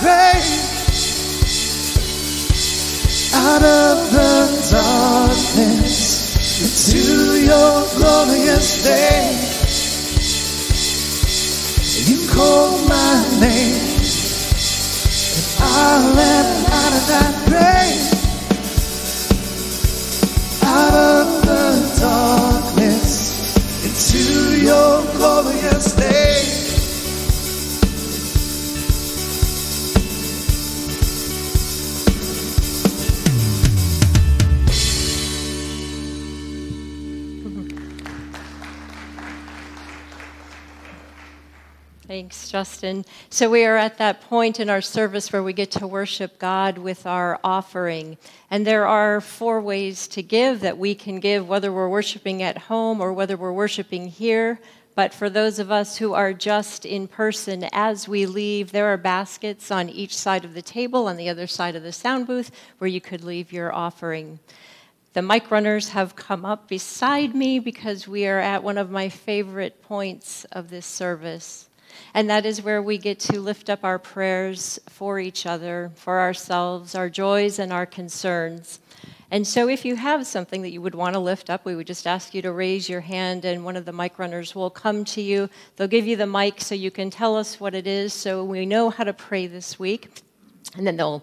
Grave, 0.00 0.46
out 3.34 3.62
of 3.62 4.12
the 4.12 4.68
darkness 4.70 6.28
into 6.62 7.02
your 7.44 7.86
glorious 7.96 8.82
day. 8.84 9.34
You 12.06 12.18
call 12.30 12.78
my 12.86 13.24
name, 13.40 13.98
and 15.34 15.62
I 15.62 16.12
ran 16.16 16.46
out 16.78 16.92
of 16.98 17.04
that 17.12 17.34
grave, 17.48 18.08
out 20.62 20.94
of 20.94 21.42
the 21.42 21.66
darkness 22.00 23.10
into 23.84 24.22
your 24.62 25.02
glorious 25.16 25.92
day. 25.92 26.57
Thanks, 42.18 42.50
Justin. 42.50 43.04
So, 43.30 43.48
we 43.48 43.64
are 43.64 43.76
at 43.76 43.98
that 43.98 44.22
point 44.22 44.58
in 44.58 44.68
our 44.68 44.80
service 44.80 45.32
where 45.32 45.44
we 45.44 45.52
get 45.52 45.70
to 45.70 45.86
worship 45.86 46.40
God 46.40 46.76
with 46.76 47.06
our 47.06 47.38
offering. 47.44 48.18
And 48.50 48.66
there 48.66 48.88
are 48.88 49.20
four 49.20 49.60
ways 49.60 50.08
to 50.08 50.22
give 50.24 50.58
that 50.62 50.78
we 50.78 50.96
can 50.96 51.20
give, 51.20 51.46
whether 51.46 51.72
we're 51.72 51.88
worshiping 51.88 52.42
at 52.42 52.58
home 52.58 53.00
or 53.00 53.12
whether 53.12 53.36
we're 53.36 53.52
worshiping 53.52 54.08
here. 54.08 54.58
But 54.96 55.14
for 55.14 55.30
those 55.30 55.60
of 55.60 55.70
us 55.70 55.98
who 55.98 56.12
are 56.12 56.32
just 56.32 56.84
in 56.84 57.06
person, 57.06 57.68
as 57.70 58.08
we 58.08 58.26
leave, 58.26 58.72
there 58.72 58.86
are 58.86 58.96
baskets 58.96 59.70
on 59.70 59.88
each 59.88 60.16
side 60.16 60.44
of 60.44 60.54
the 60.54 60.60
table, 60.60 61.06
on 61.06 61.18
the 61.18 61.28
other 61.28 61.46
side 61.46 61.76
of 61.76 61.84
the 61.84 61.92
sound 61.92 62.26
booth, 62.26 62.50
where 62.78 62.88
you 62.88 63.00
could 63.00 63.22
leave 63.22 63.52
your 63.52 63.72
offering. 63.72 64.40
The 65.12 65.22
mic 65.22 65.52
runners 65.52 65.90
have 65.90 66.16
come 66.16 66.44
up 66.44 66.66
beside 66.66 67.36
me 67.36 67.60
because 67.60 68.08
we 68.08 68.26
are 68.26 68.40
at 68.40 68.64
one 68.64 68.76
of 68.76 68.90
my 68.90 69.08
favorite 69.08 69.80
points 69.82 70.44
of 70.46 70.68
this 70.68 70.84
service. 70.84 71.67
And 72.14 72.28
that 72.30 72.46
is 72.46 72.62
where 72.62 72.82
we 72.82 72.98
get 72.98 73.18
to 73.20 73.40
lift 73.40 73.68
up 73.68 73.84
our 73.84 73.98
prayers 73.98 74.78
for 74.88 75.20
each 75.20 75.46
other, 75.46 75.90
for 75.94 76.20
ourselves, 76.20 76.94
our 76.94 77.08
joys, 77.08 77.58
and 77.58 77.72
our 77.72 77.86
concerns. 77.86 78.80
And 79.30 79.46
so, 79.46 79.68
if 79.68 79.84
you 79.84 79.96
have 79.96 80.26
something 80.26 80.62
that 80.62 80.70
you 80.70 80.80
would 80.80 80.94
want 80.94 81.14
to 81.14 81.20
lift 81.20 81.50
up, 81.50 81.66
we 81.66 81.76
would 81.76 81.86
just 81.86 82.06
ask 82.06 82.32
you 82.32 82.40
to 82.42 82.50
raise 82.50 82.88
your 82.88 83.02
hand, 83.02 83.44
and 83.44 83.62
one 83.62 83.76
of 83.76 83.84
the 83.84 83.92
mic 83.92 84.18
runners 84.18 84.54
will 84.54 84.70
come 84.70 85.04
to 85.04 85.20
you. 85.20 85.50
They'll 85.76 85.86
give 85.86 86.06
you 86.06 86.16
the 86.16 86.26
mic 86.26 86.62
so 86.62 86.74
you 86.74 86.90
can 86.90 87.10
tell 87.10 87.36
us 87.36 87.60
what 87.60 87.74
it 87.74 87.86
is 87.86 88.14
so 88.14 88.42
we 88.42 88.64
know 88.64 88.88
how 88.88 89.04
to 89.04 89.12
pray 89.12 89.46
this 89.46 89.78
week. 89.78 90.22
And 90.76 90.86
then 90.86 90.96
they'll 90.96 91.22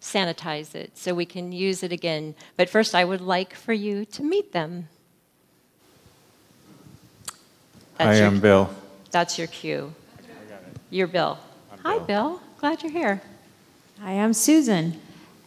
sanitize 0.00 0.74
it 0.74 0.98
so 0.98 1.14
we 1.14 1.24
can 1.24 1.52
use 1.52 1.82
it 1.82 1.92
again. 1.92 2.34
But 2.56 2.68
first, 2.68 2.94
I 2.94 3.04
would 3.04 3.20
like 3.22 3.54
for 3.54 3.72
you 3.72 4.04
to 4.06 4.22
meet 4.22 4.52
them. 4.52 4.88
I 7.98 8.16
your- 8.16 8.26
am 8.26 8.40
Bill. 8.40 8.68
That's 9.10 9.38
your 9.38 9.46
cue. 9.46 9.94
You're 10.92 11.06
Bill. 11.06 11.38
Hi, 11.84 11.94
Bill. 12.00 12.04
Bill. 12.04 12.40
Glad 12.58 12.82
you're 12.82 12.92
here. 12.92 13.22
I 14.02 14.12
am 14.12 14.34
Susan, 14.34 15.00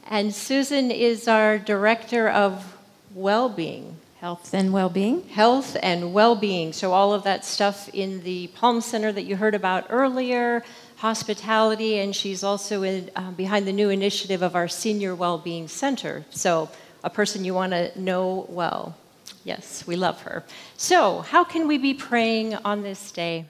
And 0.07 0.33
Susan 0.33 0.89
is 0.89 1.27
our 1.27 1.59
director 1.59 2.27
of 2.27 2.75
well-being, 3.13 3.97
Health 4.19 4.55
and 4.55 4.73
Well-being. 4.73 5.27
health 5.29 5.77
and 5.83 6.15
well-being. 6.15 6.73
So 6.73 6.93
all 6.93 7.13
of 7.13 7.21
that 7.25 7.45
stuff 7.45 7.89
in 7.93 8.23
the 8.23 8.47
Palm 8.47 8.81
Center 8.81 9.11
that 9.11 9.25
you 9.25 9.35
heard 9.35 9.53
about 9.53 9.85
earlier, 9.91 10.63
hospitality, 10.97 11.99
and 11.99 12.15
she's 12.15 12.43
also 12.43 12.81
in, 12.81 13.11
uh, 13.15 13.29
behind 13.29 13.67
the 13.67 13.71
new 13.73 13.91
initiative 13.91 14.41
of 14.41 14.55
our 14.55 14.67
Senior 14.67 15.13
Well-being 15.13 15.67
Center. 15.67 16.25
So 16.31 16.69
a 17.03 17.11
person 17.11 17.45
you 17.45 17.53
want 17.53 17.73
to 17.73 17.91
know 18.01 18.47
well. 18.49 18.95
Yes, 19.43 19.83
we 19.85 19.95
love 19.95 20.21
her. 20.21 20.43
So 20.75 21.19
how 21.19 21.43
can 21.43 21.67
we 21.67 21.77
be 21.77 21.93
praying 21.93 22.55
on 22.65 22.81
this 22.81 23.11
day? 23.11 23.45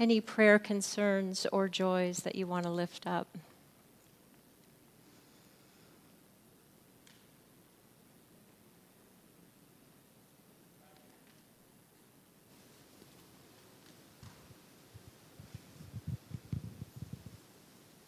Any 0.00 0.22
prayer 0.22 0.58
concerns 0.58 1.46
or 1.52 1.68
joys 1.68 2.20
that 2.20 2.34
you 2.34 2.46
want 2.46 2.64
to 2.64 2.70
lift 2.70 3.06
up? 3.06 3.36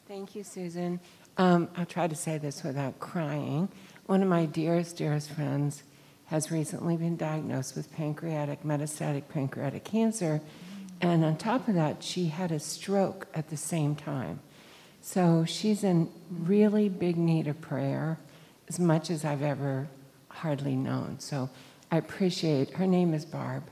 Thank 0.08 0.34
you, 0.34 0.44
Susan. 0.44 0.98
Um, 1.36 1.68
I'll 1.76 1.84
try 1.84 2.08
to 2.08 2.16
say 2.16 2.38
this 2.38 2.62
without 2.62 3.00
crying. 3.00 3.68
One 4.06 4.22
of 4.22 4.28
my 4.30 4.46
dearest, 4.46 4.96
dearest 4.96 5.30
friends 5.30 5.82
has 6.26 6.50
recently 6.50 6.96
been 6.96 7.18
diagnosed 7.18 7.76
with 7.76 7.92
pancreatic, 7.92 8.62
metastatic 8.62 9.28
pancreatic 9.28 9.84
cancer. 9.84 10.40
And 11.02 11.24
on 11.24 11.36
top 11.36 11.66
of 11.66 11.74
that, 11.74 12.02
she 12.02 12.26
had 12.26 12.52
a 12.52 12.60
stroke 12.60 13.26
at 13.34 13.50
the 13.50 13.56
same 13.56 13.96
time. 13.96 14.38
So 15.00 15.44
she's 15.44 15.82
in 15.82 16.08
really 16.30 16.88
big 16.88 17.16
need 17.16 17.48
of 17.48 17.60
prayer, 17.60 18.18
as 18.68 18.78
much 18.78 19.10
as 19.10 19.24
I've 19.24 19.42
ever 19.42 19.88
hardly 20.28 20.76
known. 20.76 21.18
So 21.18 21.50
I 21.90 21.96
appreciate 21.96 22.70
her 22.74 22.86
name 22.86 23.14
is 23.14 23.24
Barb. 23.24 23.64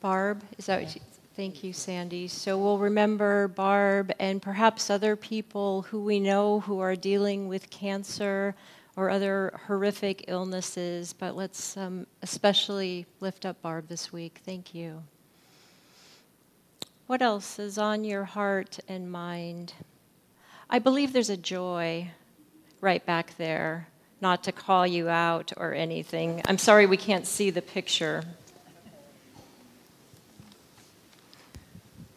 Barb, 0.00 0.44
is 0.58 0.66
that 0.66 0.82
what 0.82 0.94
you, 0.94 1.00
thank 1.34 1.64
you, 1.64 1.72
Sandy. 1.72 2.28
So 2.28 2.56
we'll 2.56 2.78
remember 2.78 3.48
Barb 3.48 4.12
and 4.20 4.40
perhaps 4.40 4.90
other 4.90 5.16
people 5.16 5.82
who 5.82 6.00
we 6.00 6.20
know 6.20 6.60
who 6.60 6.78
are 6.78 6.94
dealing 6.94 7.48
with 7.48 7.68
cancer 7.68 8.54
or 8.94 9.10
other 9.10 9.58
horrific 9.66 10.26
illnesses, 10.28 11.12
but 11.12 11.34
let's 11.34 11.76
um, 11.76 12.06
especially 12.22 13.06
lift 13.18 13.44
up 13.44 13.60
Barb 13.60 13.88
this 13.88 14.12
week. 14.12 14.40
Thank 14.44 14.72
you. 14.72 15.02
What 17.10 17.22
else 17.22 17.58
is 17.58 17.76
on 17.76 18.04
your 18.04 18.22
heart 18.22 18.78
and 18.86 19.10
mind? 19.10 19.72
I 20.70 20.78
believe 20.78 21.12
there's 21.12 21.28
a 21.28 21.36
joy 21.36 22.12
right 22.80 23.04
back 23.04 23.36
there, 23.36 23.88
not 24.20 24.44
to 24.44 24.52
call 24.52 24.86
you 24.86 25.08
out 25.08 25.52
or 25.56 25.74
anything. 25.74 26.40
I'm 26.44 26.56
sorry 26.56 26.86
we 26.86 26.96
can't 26.96 27.26
see 27.26 27.50
the 27.50 27.62
picture. 27.62 28.22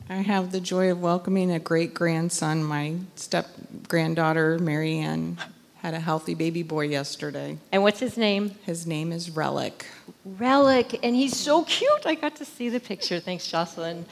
I 0.07 0.17
have 0.17 0.51
the 0.51 0.59
joy 0.59 0.91
of 0.91 1.01
welcoming 1.01 1.49
a 1.49 1.57
great 1.57 1.95
grandson. 1.95 2.63
My 2.63 2.97
step 3.15 3.49
granddaughter, 3.87 4.59
Marianne, 4.59 5.39
had 5.77 5.95
a 5.95 5.99
healthy 5.99 6.35
baby 6.35 6.61
boy 6.61 6.89
yesterday. 6.89 7.57
And 7.71 7.81
what's 7.81 7.99
his 7.99 8.15
name? 8.15 8.51
His 8.63 8.85
name 8.85 9.11
is 9.11 9.31
Relic. 9.31 9.87
Relic, 10.23 10.99
and 11.01 11.15
he's 11.15 11.35
so 11.35 11.63
cute. 11.63 12.05
I 12.05 12.13
got 12.13 12.35
to 12.35 12.45
see 12.45 12.69
the 12.69 12.79
picture. 12.79 13.19
Thanks, 13.19 13.47
Jocelyn. 13.47 14.05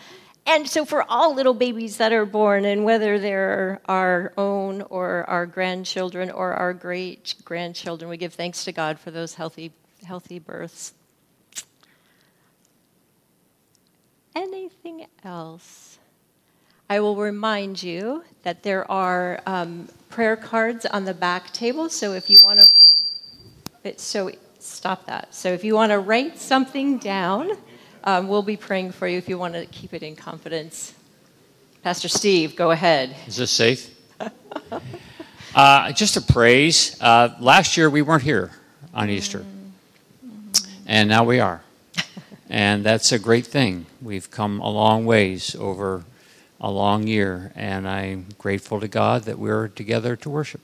And 0.45 0.67
so, 0.67 0.85
for 0.85 1.03
all 1.07 1.35
little 1.35 1.53
babies 1.53 1.97
that 1.97 2.11
are 2.11 2.25
born, 2.25 2.65
and 2.65 2.83
whether 2.83 3.19
they're 3.19 3.79
our 3.85 4.33
own 4.37 4.81
or 4.83 5.23
our 5.29 5.45
grandchildren 5.45 6.31
or 6.31 6.53
our 6.53 6.73
great 6.73 7.35
grandchildren, 7.45 8.09
we 8.09 8.17
give 8.17 8.33
thanks 8.33 8.63
to 8.65 8.71
God 8.71 8.99
for 8.99 9.11
those 9.11 9.35
healthy, 9.35 9.71
healthy 10.03 10.39
births. 10.39 10.93
Anything 14.35 15.05
else? 15.23 15.99
I 16.89 16.99
will 16.99 17.15
remind 17.15 17.81
you 17.81 18.23
that 18.43 18.63
there 18.63 18.89
are 18.91 19.39
um, 19.45 19.87
prayer 20.09 20.35
cards 20.35 20.85
on 20.85 21.05
the 21.05 21.13
back 21.13 21.53
table. 21.53 21.89
So 21.89 22.13
if 22.13 22.29
you 22.29 22.37
want 22.41 22.59
to, 23.83 23.99
so 23.99 24.31
stop 24.59 25.05
that. 25.05 25.33
So 25.33 25.53
if 25.53 25.63
you 25.63 25.75
want 25.75 25.91
to 25.91 25.99
write 25.99 26.37
something 26.37 26.97
down, 26.97 27.51
um, 28.03 28.27
we'll 28.27 28.41
be 28.41 28.57
praying 28.57 28.91
for 28.91 29.07
you 29.07 29.17
if 29.17 29.29
you 29.29 29.37
want 29.37 29.53
to 29.53 29.65
keep 29.67 29.93
it 29.93 30.03
in 30.03 30.15
confidence. 30.15 30.93
Pastor 31.83 32.07
Steve, 32.07 32.55
go 32.55 32.71
ahead. 32.71 33.15
Is 33.27 33.37
this 33.37 33.51
safe? 33.51 33.95
uh, 35.55 35.91
just 35.91 36.17
a 36.17 36.21
praise. 36.21 36.99
Uh, 37.01 37.35
last 37.39 37.77
year 37.77 37.89
we 37.89 38.01
weren't 38.01 38.23
here 38.23 38.51
on 38.93 39.09
Easter, 39.09 39.45
and 40.85 41.09
now 41.09 41.23
we 41.23 41.39
are. 41.39 41.61
and 42.49 42.83
that's 42.83 43.11
a 43.11 43.19
great 43.19 43.47
thing. 43.47 43.85
We've 44.01 44.29
come 44.29 44.59
a 44.59 44.69
long 44.69 45.05
ways 45.05 45.55
over 45.55 46.03
a 46.59 46.69
long 46.69 47.07
year, 47.07 47.51
and 47.55 47.87
I'm 47.87 48.27
grateful 48.37 48.79
to 48.79 48.87
God 48.87 49.23
that 49.23 49.39
we're 49.39 49.67
together 49.67 50.15
to 50.17 50.29
worship. 50.29 50.61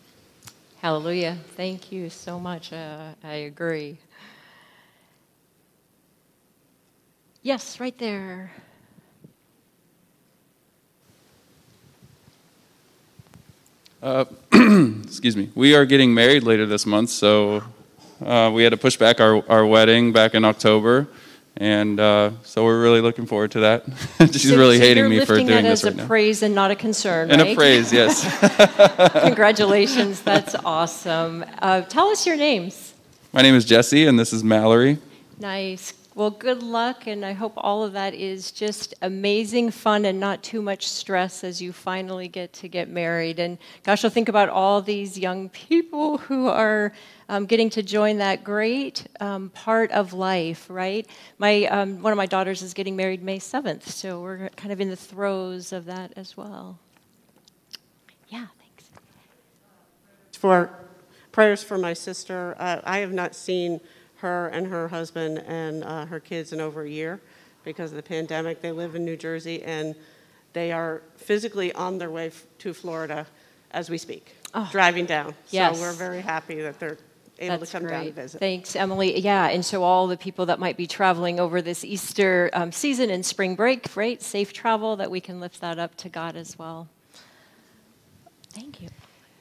Hallelujah. 0.82 1.38
Thank 1.56 1.92
you 1.92 2.10
so 2.10 2.40
much. 2.40 2.72
Uh, 2.72 3.14
I 3.24 3.34
agree. 3.34 3.98
Yes, 7.48 7.80
right 7.80 7.98
there. 7.98 8.52
Uh, 14.04 14.26
excuse 14.52 15.38
me. 15.38 15.50
We 15.56 15.74
are 15.74 15.86
getting 15.86 16.14
married 16.14 16.44
later 16.44 16.66
this 16.66 16.86
month, 16.86 17.10
so 17.10 17.64
uh, 18.22 18.52
we 18.54 18.64
had 18.64 18.72
to 18.72 18.78
push 18.78 18.98
back 18.98 19.22
our, 19.22 19.50
our 19.50 19.66
wedding 19.66 20.12
back 20.12 20.36
in 20.36 20.44
October. 20.44 21.08
And 21.56 22.02
uh, 22.02 22.32
so 22.44 22.66
we're 22.66 22.82
really 22.82 23.00
looking 23.00 23.26
forward 23.26 23.52
to 23.52 23.62
that. 23.62 23.86
She's 24.34 24.50
so, 24.50 24.58
really 24.58 24.76
so 24.76 24.84
hating 24.84 25.08
me 25.08 25.24
for 25.24 25.36
doing 25.36 25.48
that 25.48 25.62
this 25.62 25.72
as 25.72 25.84
right 25.86 25.94
a 25.94 25.98
now. 26.00 26.06
praise 26.06 26.44
and 26.44 26.54
not 26.54 26.72
a 26.72 26.76
concern, 26.76 27.32
and 27.32 27.42
right? 27.42 27.54
a 27.54 27.56
praise, 27.56 27.94
yes. 27.94 28.26
Congratulations, 29.24 30.22
that's 30.22 30.54
awesome. 30.66 31.46
Uh, 31.60 31.80
tell 31.80 32.10
us 32.10 32.28
your 32.28 32.36
names. 32.36 32.94
My 33.32 33.42
name 33.42 33.56
is 33.56 33.64
Jesse, 33.64 34.06
and 34.06 34.20
this 34.20 34.34
is 34.34 34.44
Mallory. 34.44 34.98
Nice. 35.40 35.94
Well, 36.18 36.32
good 36.32 36.64
luck, 36.64 37.06
and 37.06 37.24
I 37.24 37.34
hope 37.34 37.54
all 37.58 37.84
of 37.84 37.94
that 37.94 38.16
is 38.16 38.50
just 38.50 38.96
amazing 39.04 39.70
fun 39.70 40.04
and 40.04 40.20
not 40.20 40.42
too 40.42 40.64
much 40.64 40.88
stress 40.88 41.44
as 41.44 41.62
you 41.62 41.72
finally 41.72 42.28
get 42.28 42.54
to 42.54 42.68
get 42.68 42.90
married. 42.90 43.38
And 43.38 43.60
gosh, 43.84 44.04
I'll 44.04 44.10
think 44.10 44.28
about 44.28 44.50
all 44.50 44.82
these 44.82 45.16
young 45.16 45.50
people 45.50 46.18
who 46.18 46.48
are 46.48 46.92
um, 47.30 47.46
getting 47.46 47.70
to 47.70 47.84
join 47.84 48.18
that 48.18 48.44
great 48.44 49.06
um, 49.20 49.52
part 49.52 49.92
of 49.92 50.12
life, 50.12 50.66
right? 50.72 51.08
My 51.38 51.66
um, 51.66 52.02
one 52.02 52.14
of 52.14 52.18
my 52.18 52.26
daughters 52.26 52.64
is 52.64 52.74
getting 52.74 52.96
married 52.96 53.22
May 53.22 53.38
seventh, 53.38 53.88
so 53.88 54.20
we're 54.20 54.50
kind 54.56 54.72
of 54.72 54.82
in 54.82 54.90
the 54.90 54.96
throes 54.96 55.72
of 55.72 55.86
that 55.86 56.14
as 56.16 56.36
well. 56.36 56.80
Yeah, 58.30 58.48
thanks. 58.60 58.90
For 60.32 60.80
prayers 61.32 61.62
for 61.62 61.78
my 61.78 61.94
sister, 61.94 62.56
uh, 62.58 62.82
I 62.84 62.98
have 63.02 63.14
not 63.14 63.36
seen 63.36 63.82
her 64.18 64.48
and 64.48 64.68
her 64.68 64.88
husband 64.88 65.40
and 65.48 65.84
uh, 65.84 66.06
her 66.06 66.20
kids 66.20 66.54
in 66.54 66.60
over 66.62 66.82
a 66.84 66.90
year 66.90 67.20
because 67.64 67.92
of 67.92 67.98
the 67.98 68.04
pandemic. 68.04 68.62
They 68.62 68.72
live 68.72 68.96
in 68.96 69.06
New 69.06 69.18
Jersey 69.18 69.62
and 69.64 69.96
they 70.54 70.72
are 70.72 71.02
physically 71.18 71.72
on 71.74 71.98
their 71.98 72.10
way 72.10 72.28
f- 72.28 72.46
to 72.60 72.74
Florida 72.74 73.28
as 73.72 73.90
we 73.90 73.98
speak, 73.98 74.36
Oh. 74.54 74.68
driving 74.72 75.06
down. 75.06 75.36
Yes. 75.50 75.76
So 75.78 75.82
we're 75.84 75.94
very 75.94 76.22
happy 76.22 76.62
that 76.62 76.80
they're 76.80 76.98
able 77.38 77.60
That's 77.60 77.72
to 77.72 77.78
come 77.78 77.84
great. 77.88 77.92
down 77.98 78.06
and 78.08 78.16
visit. 78.16 78.40
Thanks, 78.40 78.76
Emily. 78.76 79.20
Yeah, 79.20 79.48
and 79.50 79.64
so 79.64 79.84
all 79.84 80.08
the 80.08 80.18
people 80.18 80.48
that 80.48 80.58
might 80.60 80.78
be 80.78 80.88
traveling 80.88 81.40
over 81.40 81.62
this 81.62 81.84
Easter 81.86 82.50
um, 82.54 82.72
season 82.72 83.10
and 83.12 83.24
spring 83.26 83.56
break, 83.56 83.96
right? 83.96 84.20
Safe 84.22 84.54
travel, 84.54 84.96
that 84.96 85.12
we 85.12 85.22
can 85.22 85.40
lift 85.40 85.62
that 85.62 85.78
up 85.78 85.96
to 85.98 86.10
God 86.10 86.36
as 86.36 86.58
well. 86.58 86.88
Thank 88.54 88.82
you. 88.82 88.88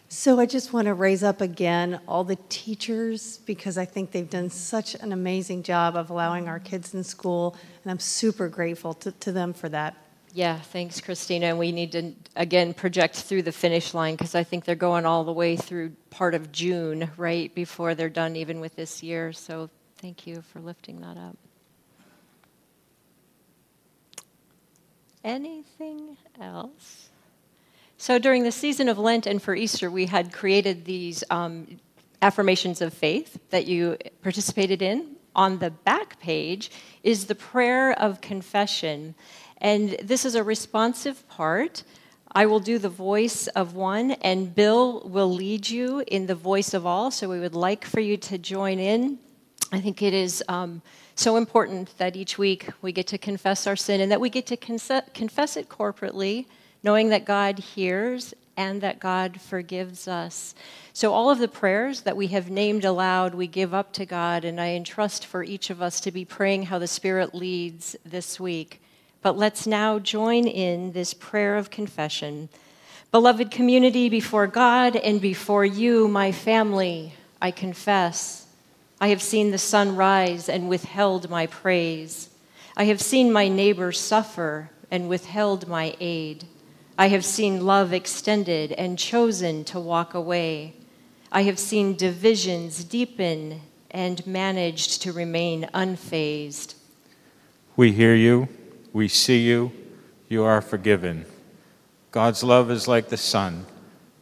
So 0.09 0.39
I 0.39 0.47
just 0.47 0.73
want 0.73 0.87
to 0.87 0.95
raise 0.95 1.25
up 1.25 1.41
again 1.41 2.01
all 2.07 2.23
the 2.23 2.39
teachers 2.49 3.39
because 3.39 3.77
I 3.77 3.85
think 3.85 4.13
they've 4.13 4.31
done 4.31 4.51
such 4.51 4.95
an 4.95 5.13
amazing 5.13 5.65
job 5.65 5.97
of 5.97 6.11
allowing 6.11 6.49
our 6.49 6.61
kids 6.61 6.95
in 6.95 7.03
school, 7.03 7.57
and 7.83 7.91
I'm 7.91 7.99
super 7.99 8.49
grateful 8.49 8.95
to, 8.95 9.11
to 9.11 9.33
them 9.33 9.53
for 9.53 9.69
that. 9.71 9.97
Yeah, 10.33 10.61
thanks, 10.61 11.01
Christina. 11.01 11.47
And 11.47 11.59
we 11.59 11.73
need 11.73 11.93
to, 11.93 12.13
again, 12.37 12.73
project 12.73 13.17
through 13.17 13.43
the 13.43 13.53
finish 13.53 13.95
line 13.95 14.15
because 14.15 14.35
I 14.35 14.45
think 14.45 14.65
they're 14.65 14.77
going 14.77 15.07
all 15.07 15.25
the 15.25 15.33
way 15.33 15.57
through 15.57 15.93
part 16.11 16.35
of 16.35 16.53
June, 16.53 17.11
right, 17.17 17.53
before 17.55 17.95
they're 17.95 18.09
done 18.09 18.37
even 18.37 18.61
with 18.61 18.77
this 18.77 19.03
year. 19.03 19.33
So 19.33 19.71
thank 19.97 20.27
you 20.27 20.43
for 20.53 20.61
lifting 20.61 21.01
that 21.01 21.17
up. 21.17 21.37
Anything 25.25 26.17
else? 26.41 27.09
So 27.99 28.19
during 28.19 28.43
the 28.43 28.53
season 28.53 28.89
of 28.89 28.99
Lent 28.99 29.27
and 29.27 29.43
for 29.43 29.55
Easter, 29.55 29.91
we 29.91 30.07
had 30.07 30.33
created 30.33 30.85
these 30.85 31.25
um, 31.31 31.79
affirmations 32.21 32.83
of 32.83 32.93
faith 32.93 33.39
that 33.51 33.67
you 33.67 33.97
participated 34.23 34.83
in. 34.83 35.17
On 35.35 35.59
the 35.59 35.71
back 35.71 36.21
page 36.21 36.71
is 37.03 37.27
the 37.27 37.35
prayer 37.35 37.93
of 37.93 38.21
confession. 38.21 39.15
And 39.59 39.97
this 40.03 40.25
is 40.25 40.35
a 40.35 40.43
responsive 40.43 41.27
part. 41.29 41.85
I 42.33 42.45
will 42.45 42.61
do 42.61 42.79
the 42.79 42.91
voice 42.91 43.47
of 43.49 43.75
one, 43.75 44.13
and 44.13 44.55
Bill 44.55 45.01
will 45.09 45.33
lead 45.33 45.69
you 45.69 46.03
in 46.07 46.27
the 46.27 46.35
voice 46.35 46.75
of 46.75 46.85
all. 46.85 47.11
So 47.11 47.31
we 47.31 47.41
would 47.41 47.55
like 47.55 47.85
for 47.85 48.01
you 48.01 48.19
to 48.19 48.37
join 48.37 48.79
in. 48.79 49.19
I 49.73 49.81
think 49.81 50.03
it 50.03 50.13
is 50.13 50.45
um, 50.49 50.83
so 51.15 51.37
important 51.37 51.97
that 51.97 52.15
each 52.15 52.37
week 52.37 52.69
we 52.83 52.93
get 52.93 53.07
to 53.09 53.19
confess 53.19 53.67
our 53.67 53.77
sin 53.77 54.03
and 54.03 54.13
that 54.13 54.21
we 54.21 54.29
get 54.29 54.47
to 54.49 54.57
confess 54.57 55.57
it 55.57 55.69
corporately, 55.71 56.47
knowing 56.87 57.09
that 57.09 57.25
God 57.25 57.59
hears 57.59 58.33
and 58.57 58.81
that 58.81 59.01
God 59.01 59.41
forgives 59.41 60.07
us. 60.07 60.55
So, 60.93 61.13
all 61.13 61.31
of 61.31 61.41
the 61.41 61.49
prayers 61.49 62.03
that 62.03 62.17
we 62.17 62.29
have 62.29 62.49
named 62.49 62.85
aloud, 62.85 63.35
we 63.35 63.49
give 63.49 63.75
up 63.75 63.93
to 63.95 64.07
God, 64.07 64.45
and 64.45 64.61
I 64.61 64.69
entrust 64.69 65.27
for 65.27 65.43
each 65.43 65.69
of 65.69 65.83
us 65.83 65.99
to 66.03 66.13
be 66.13 66.25
praying 66.25 66.63
how 66.63 66.79
the 66.79 66.87
Spirit 66.87 67.35
leads 67.35 67.97
this 68.05 68.39
week. 68.39 68.81
But 69.21 69.37
let's 69.37 69.67
now 69.67 69.99
join 69.99 70.47
in 70.47 70.93
this 70.93 71.13
prayer 71.13 71.57
of 71.57 71.73
confession. 71.73 72.51
Beloved 73.11 73.51
community, 73.51 74.09
before 74.09 74.47
God 74.47 74.95
and 74.95 75.21
before 75.21 75.65
you, 75.65 76.07
my 76.07 76.31
family, 76.31 77.15
I 77.43 77.51
confess. 77.51 78.47
I 79.01 79.09
have 79.09 79.23
seen 79.23 79.51
the 79.51 79.59
sun 79.59 79.97
rise 79.97 80.49
and 80.49 80.69
withheld 80.69 81.29
my 81.29 81.49
praise. 81.49 82.29
I 82.77 82.85
have 82.85 83.01
seen 83.01 83.33
my 83.33 83.49
neighbor 83.49 83.91
suffer 83.91 84.71
and 84.89 85.09
withheld 85.09 85.67
my 85.67 85.97
aid. 85.99 86.45
I 86.99 87.09
have 87.09 87.25
seen 87.25 87.67
love 87.67 87.93
extended 87.93 88.73
and 88.73 88.99
chosen 88.99 89.65
to 89.65 89.79
walk 89.79 90.15
away. 90.15 90.75
I 91.31 91.43
have 91.43 91.59
seen 91.59 91.95
divisions 91.95 92.85
deepen 92.85 93.61
and 93.91 94.27
managed 94.27 95.03
to 95.03 95.13
remain 95.13 95.69
unfazed. 95.75 96.75
We 97.77 97.93
hear 97.93 98.15
you, 98.15 98.49
we 98.95 99.09
see 99.09 99.41
you, 99.41 99.73
you 100.29 100.45
are 100.45 100.63
forgiven. 100.63 101.27
God's 102.13 102.43
love 102.43 102.71
is 102.71 102.89
like 102.89 103.11
the 103.11 103.19
sun. 103.19 103.67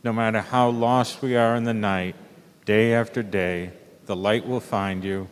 No 0.03 0.13
matter 0.13 0.41
how 0.41 0.69
lost 0.69 1.23
we 1.23 1.37
are 1.37 1.55
in 1.55 1.63
the 1.63 1.75
night, 1.75 2.17
day 2.65 2.93
after 2.93 3.23
day, 3.23 3.71
the 4.07 4.17
light 4.17 4.47
will 4.47 4.61
find 4.61 5.05
you. 5.05 5.29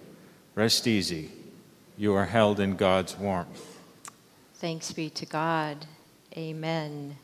Rest 0.54 0.86
easy. 0.86 1.32
You 1.96 2.14
are 2.14 2.26
held 2.26 2.60
in 2.60 2.76
God's 2.76 3.18
warmth. 3.18 3.78
Thanks 4.54 4.92
be 4.92 5.10
to 5.10 5.26
God. 5.26 5.86
Amen. 6.36 7.16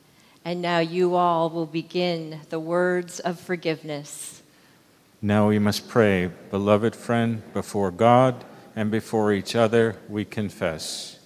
And 0.45 0.61
now 0.61 0.79
you 0.79 1.15
all 1.15 1.49
will 1.49 1.65
begin 1.65 2.39
the 2.49 2.59
words 2.59 3.19
of 3.19 3.39
forgiveness. 3.39 4.41
Now 5.21 5.49
we 5.49 5.59
must 5.59 5.89
pray, 5.89 6.31
beloved 6.49 6.95
friend, 6.95 7.41
before 7.53 7.91
God 7.91 8.45
and 8.75 8.89
before 8.89 9.33
each 9.33 9.55
other, 9.55 9.97
we 10.07 10.23
confess. 10.23 11.19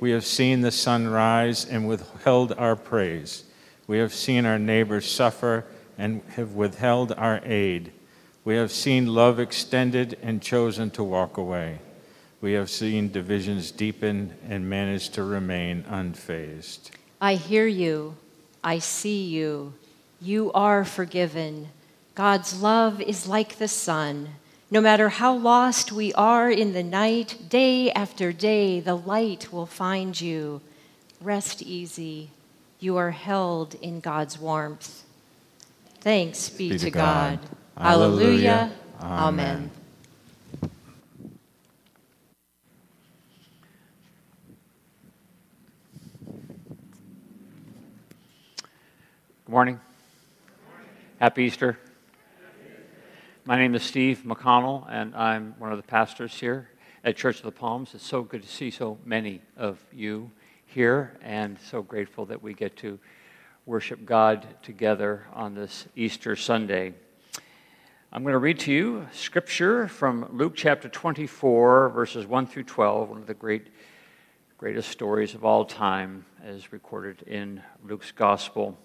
We 0.00 0.10
have 0.12 0.24
seen 0.24 0.62
the 0.62 0.70
sun 0.70 1.08
rise 1.08 1.64
and 1.64 1.86
withheld 1.86 2.52
our 2.52 2.76
praise. 2.76 3.44
We 3.86 3.98
have 3.98 4.14
seen 4.14 4.46
our 4.46 4.58
neighbors 4.58 5.10
suffer 5.10 5.64
and 5.98 6.22
have 6.30 6.52
withheld 6.52 7.12
our 7.12 7.40
aid. 7.44 7.92
We 8.44 8.56
have 8.56 8.72
seen 8.72 9.06
love 9.06 9.38
extended 9.38 10.18
and 10.22 10.40
chosen 10.40 10.90
to 10.92 11.04
walk 11.04 11.36
away. 11.36 11.80
We 12.40 12.52
have 12.52 12.70
seen 12.70 13.10
divisions 13.10 13.70
deepen 13.70 14.34
and 14.48 14.68
managed 14.68 15.14
to 15.14 15.24
remain 15.24 15.82
unfazed. 15.84 16.90
I 17.20 17.34
hear 17.34 17.66
you. 17.66 18.16
I 18.62 18.78
see 18.78 19.24
you. 19.24 19.74
You 20.20 20.52
are 20.52 20.84
forgiven. 20.84 21.68
God's 22.14 22.60
love 22.60 23.00
is 23.00 23.28
like 23.28 23.58
the 23.58 23.68
sun. 23.68 24.30
No 24.70 24.80
matter 24.80 25.10
how 25.10 25.34
lost 25.34 25.92
we 25.92 26.12
are 26.14 26.50
in 26.50 26.72
the 26.72 26.82
night, 26.82 27.48
day 27.48 27.92
after 27.92 28.32
day, 28.32 28.80
the 28.80 28.96
light 28.96 29.52
will 29.52 29.66
find 29.66 30.20
you. 30.20 30.60
Rest 31.20 31.62
easy. 31.62 32.30
You 32.80 32.96
are 32.96 33.12
held 33.12 33.74
in 33.76 34.00
God's 34.00 34.38
warmth. 34.38 35.04
Thanks 36.00 36.48
be, 36.48 36.70
Be 36.70 36.78
to 36.78 36.90
God. 36.90 37.38
God. 37.40 37.56
Alleluia. 37.76 38.72
Alleluia. 39.00 39.26
Amen. 39.28 39.70
Good 49.46 49.52
morning. 49.52 49.80
Happy 51.20 51.44
Easter. 51.44 51.78
My 53.44 53.56
name 53.56 53.76
is 53.76 53.84
Steve 53.84 54.22
McConnell, 54.26 54.84
and 54.90 55.14
I'm 55.14 55.54
one 55.60 55.70
of 55.70 55.76
the 55.76 55.84
pastors 55.84 56.34
here 56.34 56.68
at 57.04 57.16
Church 57.16 57.36
of 57.36 57.44
the 57.44 57.52
Palms. 57.52 57.94
It's 57.94 58.04
so 58.04 58.22
good 58.22 58.42
to 58.42 58.48
see 58.48 58.72
so 58.72 58.98
many 59.04 59.42
of 59.56 59.78
you 59.92 60.32
here, 60.64 61.16
and 61.22 61.56
so 61.60 61.80
grateful 61.80 62.26
that 62.26 62.42
we 62.42 62.54
get 62.54 62.76
to 62.78 62.98
worship 63.66 64.04
God 64.04 64.44
together 64.64 65.28
on 65.32 65.54
this 65.54 65.86
Easter 65.94 66.34
Sunday. 66.34 66.94
I'm 68.12 68.24
going 68.24 68.32
to 68.32 68.38
read 68.38 68.58
to 68.60 68.72
you 68.72 69.06
scripture 69.12 69.86
from 69.86 70.26
Luke 70.32 70.54
chapter 70.56 70.88
24, 70.88 71.90
verses 71.90 72.26
1 72.26 72.48
through 72.48 72.64
12, 72.64 73.10
one 73.10 73.18
of 73.18 73.28
the 73.28 73.34
great, 73.34 73.68
greatest 74.58 74.90
stories 74.90 75.36
of 75.36 75.44
all 75.44 75.64
time, 75.64 76.26
as 76.42 76.72
recorded 76.72 77.22
in 77.28 77.62
Luke's 77.84 78.10
Gospel. 78.10 78.76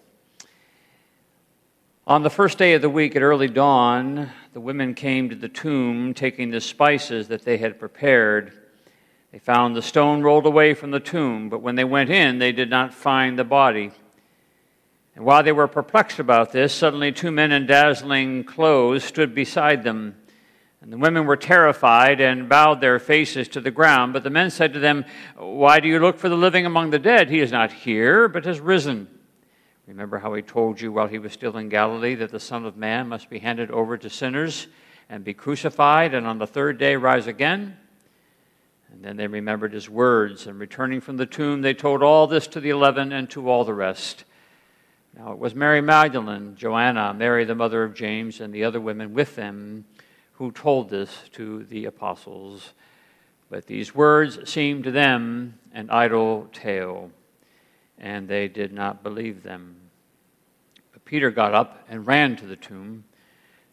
On 2.11 2.23
the 2.23 2.29
first 2.29 2.57
day 2.57 2.73
of 2.73 2.81
the 2.81 2.89
week 2.89 3.15
at 3.15 3.21
early 3.21 3.47
dawn, 3.47 4.29
the 4.51 4.59
women 4.59 4.95
came 4.95 5.29
to 5.29 5.35
the 5.37 5.47
tomb 5.47 6.13
taking 6.13 6.49
the 6.49 6.59
spices 6.59 7.29
that 7.29 7.45
they 7.45 7.55
had 7.57 7.79
prepared. 7.79 8.51
They 9.31 9.39
found 9.39 9.77
the 9.77 9.81
stone 9.81 10.21
rolled 10.21 10.45
away 10.45 10.73
from 10.73 10.91
the 10.91 10.99
tomb, 10.99 11.47
but 11.47 11.61
when 11.61 11.75
they 11.75 11.85
went 11.85 12.09
in, 12.09 12.37
they 12.37 12.51
did 12.51 12.69
not 12.69 12.93
find 12.93 13.39
the 13.39 13.45
body. 13.45 13.91
And 15.15 15.23
while 15.23 15.41
they 15.41 15.53
were 15.53 15.69
perplexed 15.69 16.19
about 16.19 16.51
this, 16.51 16.73
suddenly 16.73 17.13
two 17.13 17.31
men 17.31 17.53
in 17.53 17.65
dazzling 17.65 18.43
clothes 18.43 19.05
stood 19.05 19.33
beside 19.33 19.85
them. 19.85 20.17
And 20.81 20.91
the 20.91 20.97
women 20.97 21.25
were 21.25 21.37
terrified 21.37 22.19
and 22.19 22.49
bowed 22.49 22.81
their 22.81 22.99
faces 22.99 23.47
to 23.47 23.61
the 23.61 23.71
ground. 23.71 24.11
But 24.11 24.23
the 24.23 24.29
men 24.29 24.49
said 24.49 24.73
to 24.73 24.79
them, 24.79 25.05
Why 25.37 25.79
do 25.79 25.87
you 25.87 25.97
look 25.97 26.17
for 26.17 26.27
the 26.27 26.35
living 26.35 26.65
among 26.65 26.89
the 26.89 26.99
dead? 26.99 27.29
He 27.29 27.39
is 27.39 27.53
not 27.53 27.71
here, 27.71 28.27
but 28.27 28.43
has 28.43 28.59
risen. 28.59 29.07
Remember 29.91 30.19
how 30.19 30.33
he 30.35 30.41
told 30.41 30.79
you 30.79 30.89
while 30.89 31.07
he 31.07 31.19
was 31.19 31.33
still 31.33 31.57
in 31.57 31.67
Galilee 31.67 32.15
that 32.15 32.31
the 32.31 32.39
Son 32.39 32.65
of 32.65 32.77
Man 32.77 33.09
must 33.09 33.29
be 33.29 33.39
handed 33.39 33.69
over 33.71 33.97
to 33.97 34.09
sinners 34.09 34.67
and 35.09 35.21
be 35.21 35.33
crucified, 35.33 36.13
and 36.13 36.25
on 36.25 36.37
the 36.37 36.47
third 36.47 36.77
day 36.77 36.95
rise 36.95 37.27
again? 37.27 37.75
And 38.89 39.03
then 39.03 39.17
they 39.17 39.27
remembered 39.27 39.73
his 39.73 39.89
words, 39.89 40.47
and 40.47 40.57
returning 40.57 41.01
from 41.01 41.17
the 41.17 41.25
tomb, 41.25 41.61
they 41.61 41.73
told 41.73 42.03
all 42.03 42.25
this 42.25 42.47
to 42.47 42.61
the 42.61 42.69
eleven 42.69 43.11
and 43.11 43.29
to 43.31 43.49
all 43.49 43.65
the 43.65 43.73
rest. 43.73 44.23
Now 45.13 45.33
it 45.33 45.39
was 45.39 45.55
Mary 45.55 45.81
Magdalene, 45.81 46.55
Joanna, 46.55 47.13
Mary 47.13 47.43
the 47.43 47.53
mother 47.53 47.83
of 47.83 47.93
James, 47.93 48.39
and 48.39 48.53
the 48.53 48.63
other 48.63 48.79
women 48.79 49.13
with 49.13 49.35
them 49.35 49.83
who 50.35 50.53
told 50.53 50.89
this 50.89 51.23
to 51.33 51.65
the 51.65 51.83
apostles. 51.83 52.71
But 53.49 53.65
these 53.65 53.93
words 53.93 54.49
seemed 54.49 54.85
to 54.85 54.91
them 54.91 55.59
an 55.73 55.89
idle 55.89 56.47
tale, 56.53 57.11
and 57.99 58.29
they 58.29 58.47
did 58.47 58.71
not 58.71 59.03
believe 59.03 59.43
them. 59.43 59.75
Peter 61.11 61.29
got 61.29 61.53
up 61.53 61.85
and 61.89 62.07
ran 62.07 62.37
to 62.37 62.45
the 62.45 62.55
tomb. 62.55 63.03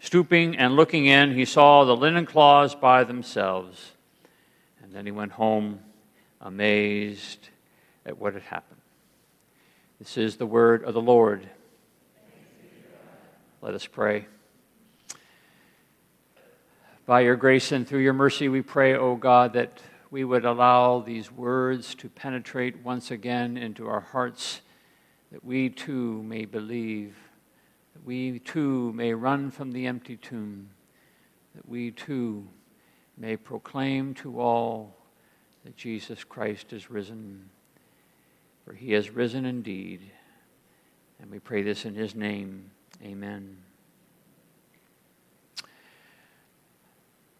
Stooping 0.00 0.56
and 0.56 0.74
looking 0.74 1.06
in, 1.06 1.36
he 1.36 1.44
saw 1.44 1.84
the 1.84 1.96
linen 1.96 2.26
cloths 2.26 2.74
by 2.74 3.04
themselves. 3.04 3.92
And 4.82 4.92
then 4.92 5.06
he 5.06 5.12
went 5.12 5.30
home 5.30 5.78
amazed 6.40 7.50
at 8.04 8.18
what 8.18 8.34
had 8.34 8.42
happened. 8.42 8.80
This 10.00 10.16
is 10.16 10.36
the 10.36 10.46
word 10.46 10.82
of 10.82 10.94
the 10.94 11.00
Lord. 11.00 11.48
Let 13.62 13.72
us 13.72 13.86
pray. 13.86 14.26
By 17.06 17.20
your 17.20 17.36
grace 17.36 17.70
and 17.70 17.86
through 17.86 18.00
your 18.00 18.14
mercy, 18.14 18.48
we 18.48 18.62
pray, 18.62 18.96
O 18.96 19.14
God, 19.14 19.52
that 19.52 19.80
we 20.10 20.24
would 20.24 20.44
allow 20.44 20.98
these 20.98 21.30
words 21.30 21.94
to 21.94 22.08
penetrate 22.08 22.82
once 22.82 23.12
again 23.12 23.56
into 23.56 23.86
our 23.86 24.00
hearts, 24.00 24.60
that 25.30 25.44
we 25.44 25.68
too 25.68 26.20
may 26.24 26.44
believe, 26.44 27.14
that 27.98 28.06
we 28.06 28.38
too 28.38 28.92
may 28.92 29.12
run 29.12 29.50
from 29.50 29.72
the 29.72 29.86
empty 29.86 30.16
tomb, 30.16 30.70
that 31.54 31.68
we 31.68 31.90
too 31.90 32.46
may 33.16 33.36
proclaim 33.36 34.14
to 34.14 34.40
all 34.40 34.94
that 35.64 35.76
Jesus 35.76 36.22
Christ 36.24 36.72
is 36.72 36.90
risen 36.90 37.50
for 38.68 38.74
he 38.74 38.92
has 38.92 39.08
risen 39.08 39.46
indeed. 39.46 40.02
And 41.18 41.30
we 41.30 41.38
pray 41.38 41.62
this 41.62 41.86
in 41.86 41.94
his 41.94 42.14
name. 42.14 42.70
Amen. 43.02 43.56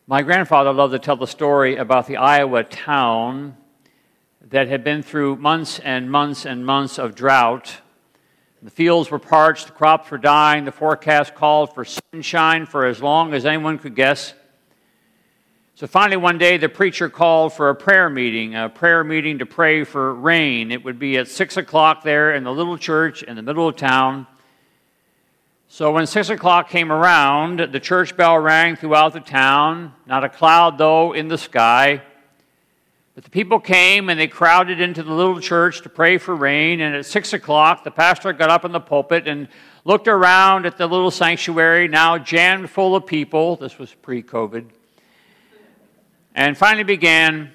My 0.07 0.23
grandfather 0.23 0.73
loved 0.73 0.93
to 0.93 0.99
tell 0.99 1.19
the 1.19 1.27
story 1.27 1.77
about 1.77 2.07
the 2.07 2.17
Iowa 2.17 2.65
town 2.65 3.59
that 4.41 4.69
had 4.69 4.83
been 4.83 5.03
through 5.03 5.37
months 5.37 5.81
and 5.81 6.11
months 6.11 6.47
and 6.47 6.65
months 6.65 6.99
of 6.99 7.15
drought. 7.15 7.83
The 8.61 8.71
fields 8.71 9.09
were 9.11 9.21
parched, 9.21 9.67
the 9.67 9.73
crops 9.73 10.11
were 10.11 10.19
dying, 10.19 10.65
the 10.65 10.73
forecast 10.73 11.35
called 11.35 11.75
for 11.75 11.85
sunshine 11.85 12.67
for 12.67 12.87
as 12.87 13.01
long 13.01 13.33
as 13.33 13.47
anyone 13.47 13.79
could 13.79 13.95
guess. 13.95 14.35
So 15.77 15.87
finally, 15.87 16.17
one 16.17 16.39
day, 16.39 16.57
the 16.57 16.69
preacher 16.69 17.09
called 17.09 17.53
for 17.53 17.71
a 17.71 17.75
prayer 17.77 18.11
meeting, 18.11 18.57
a 18.57 18.69
prayer 18.69 19.05
meeting 19.05 19.39
to 19.39 19.47
pray 19.47 19.85
for 19.85 20.13
rain. 20.13 20.73
It 20.73 20.85
would 20.85 20.99
be 20.99 21.17
at 21.19 21.29
6 21.29 21.57
o'clock 21.57 22.03
there 22.03 22.35
in 22.35 22.43
the 22.43 22.51
little 22.53 22.77
church 22.77 23.23
in 23.23 23.37
the 23.37 23.43
middle 23.43 23.69
of 23.69 23.77
town. 23.77 24.27
So 25.69 25.93
when 25.93 26.09
6 26.09 26.31
o'clock 26.31 26.69
came 26.69 26.91
around, 26.91 27.61
the 27.61 27.79
church 27.79 28.17
bell 28.17 28.41
rang 28.41 28.75
throughout 28.75 29.13
the 29.13 29.21
town. 29.21 29.95
Not 30.05 30.25
a 30.25 30.29
cloud, 30.29 30.79
though, 30.79 31.13
in 31.13 31.29
the 31.29 31.39
sky. 31.39 32.03
But 33.19 33.25
the 33.25 33.31
people 33.31 33.59
came 33.59 34.11
and 34.11 34.21
they 34.21 34.29
crowded 34.29 34.81
into 34.81 35.03
the 35.03 35.13
little 35.13 35.41
church 35.41 35.81
to 35.81 35.89
pray 35.89 36.19
for 36.19 36.37
rain. 36.37 36.81
And 36.81 36.95
at 36.95 37.05
6 37.05 37.33
o'clock, 37.33 37.83
the 37.83 37.91
pastor 37.91 38.33
got 38.33 38.49
up 38.49 38.65
in 38.65 38.71
the 38.71 38.79
pulpit 38.79 39.27
and 39.27 39.49
looked 39.85 40.07
around 40.07 40.67
at 40.67 40.79
the 40.79 40.87
little 40.87 41.11
sanctuary, 41.11 41.89
now 41.89 42.17
jammed 42.17 42.71
full 42.71 42.95
of 42.95 43.07
people. 43.07 43.57
This 43.57 43.77
was 43.77 43.93
pre 43.93 44.23
COVID 44.23 44.69
and 46.37 46.57
finally 46.57 46.85
began 46.85 47.51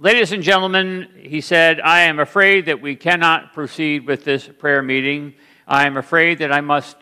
Ladies 0.00 0.32
and 0.32 0.42
gentlemen, 0.42 1.08
he 1.16 1.40
said, 1.40 1.80
I 1.80 2.00
am 2.00 2.18
afraid 2.18 2.66
that 2.66 2.82
we 2.82 2.96
cannot 2.96 3.52
proceed 3.52 4.08
with 4.08 4.24
this 4.24 4.48
prayer 4.48 4.82
meeting. 4.82 5.34
I 5.68 5.86
am 5.86 5.96
afraid 5.96 6.38
that 6.38 6.50
I 6.50 6.60
must 6.60 6.96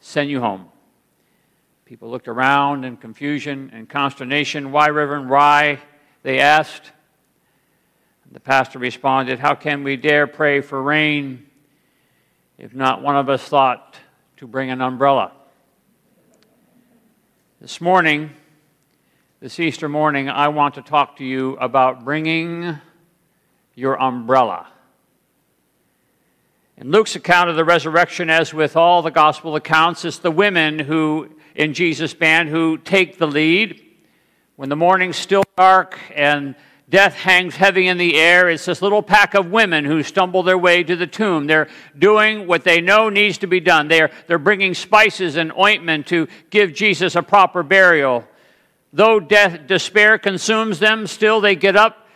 send 0.00 0.28
you 0.28 0.40
home. 0.40 0.68
People 1.86 2.10
looked 2.10 2.28
around 2.28 2.84
in 2.84 2.98
confusion 2.98 3.70
and 3.72 3.88
consternation. 3.88 4.70
Why, 4.70 4.90
Reverend? 4.90 5.30
Why? 5.30 5.78
They 6.22 6.40
asked. 6.40 6.92
The 8.34 8.40
pastor 8.40 8.80
responded, 8.80 9.38
How 9.38 9.54
can 9.54 9.84
we 9.84 9.96
dare 9.96 10.26
pray 10.26 10.60
for 10.60 10.82
rain 10.82 11.46
if 12.58 12.74
not 12.74 13.00
one 13.00 13.14
of 13.14 13.28
us 13.28 13.48
thought 13.48 13.96
to 14.38 14.48
bring 14.48 14.70
an 14.70 14.80
umbrella? 14.80 15.30
This 17.60 17.80
morning, 17.80 18.30
this 19.38 19.60
Easter 19.60 19.88
morning, 19.88 20.28
I 20.28 20.48
want 20.48 20.74
to 20.74 20.82
talk 20.82 21.18
to 21.18 21.24
you 21.24 21.56
about 21.58 22.04
bringing 22.04 22.76
your 23.76 24.02
umbrella. 24.02 24.66
In 26.76 26.90
Luke's 26.90 27.14
account 27.14 27.50
of 27.50 27.54
the 27.54 27.64
resurrection, 27.64 28.30
as 28.30 28.52
with 28.52 28.76
all 28.76 29.00
the 29.00 29.12
gospel 29.12 29.54
accounts, 29.54 30.04
it's 30.04 30.18
the 30.18 30.32
women 30.32 30.80
who, 30.80 31.36
in 31.54 31.72
Jesus' 31.72 32.14
band, 32.14 32.48
who 32.48 32.78
take 32.78 33.18
the 33.18 33.28
lead. 33.28 33.80
When 34.56 34.70
the 34.70 34.76
morning's 34.76 35.18
still 35.18 35.44
dark 35.56 35.96
and 36.12 36.56
death 36.88 37.14
hangs 37.14 37.56
heavy 37.56 37.88
in 37.88 37.98
the 37.98 38.16
air, 38.16 38.48
it's 38.48 38.66
this 38.66 38.82
little 38.82 39.02
pack 39.02 39.34
of 39.34 39.50
women 39.50 39.84
who 39.84 40.02
stumble 40.02 40.42
their 40.42 40.58
way 40.58 40.82
to 40.82 40.96
the 40.96 41.06
tomb. 41.06 41.46
They're 41.46 41.68
doing 41.98 42.46
what 42.46 42.64
they 42.64 42.80
know 42.80 43.08
needs 43.08 43.38
to 43.38 43.46
be 43.46 43.60
done. 43.60 43.88
They're, 43.88 44.10
they're 44.26 44.38
bringing 44.38 44.74
spices 44.74 45.36
and 45.36 45.52
ointment 45.52 46.06
to 46.08 46.28
give 46.50 46.74
Jesus 46.74 47.16
a 47.16 47.22
proper 47.22 47.62
burial. 47.62 48.24
Though 48.92 49.18
death, 49.18 49.66
despair 49.66 50.18
consumes 50.18 50.78
them, 50.78 51.06
still 51.06 51.40
they 51.40 51.56
get 51.56 51.74
up 51.74 52.06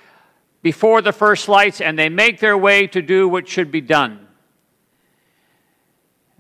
before 0.63 1.03
the 1.03 1.13
first 1.13 1.49
lights 1.49 1.81
and 1.81 1.99
they 1.99 2.09
make 2.09 2.39
their 2.39 2.57
way 2.57 2.87
to 2.89 3.03
do 3.03 3.29
what 3.29 3.49
should 3.49 3.73
be 3.73 3.81
done. 3.81 4.28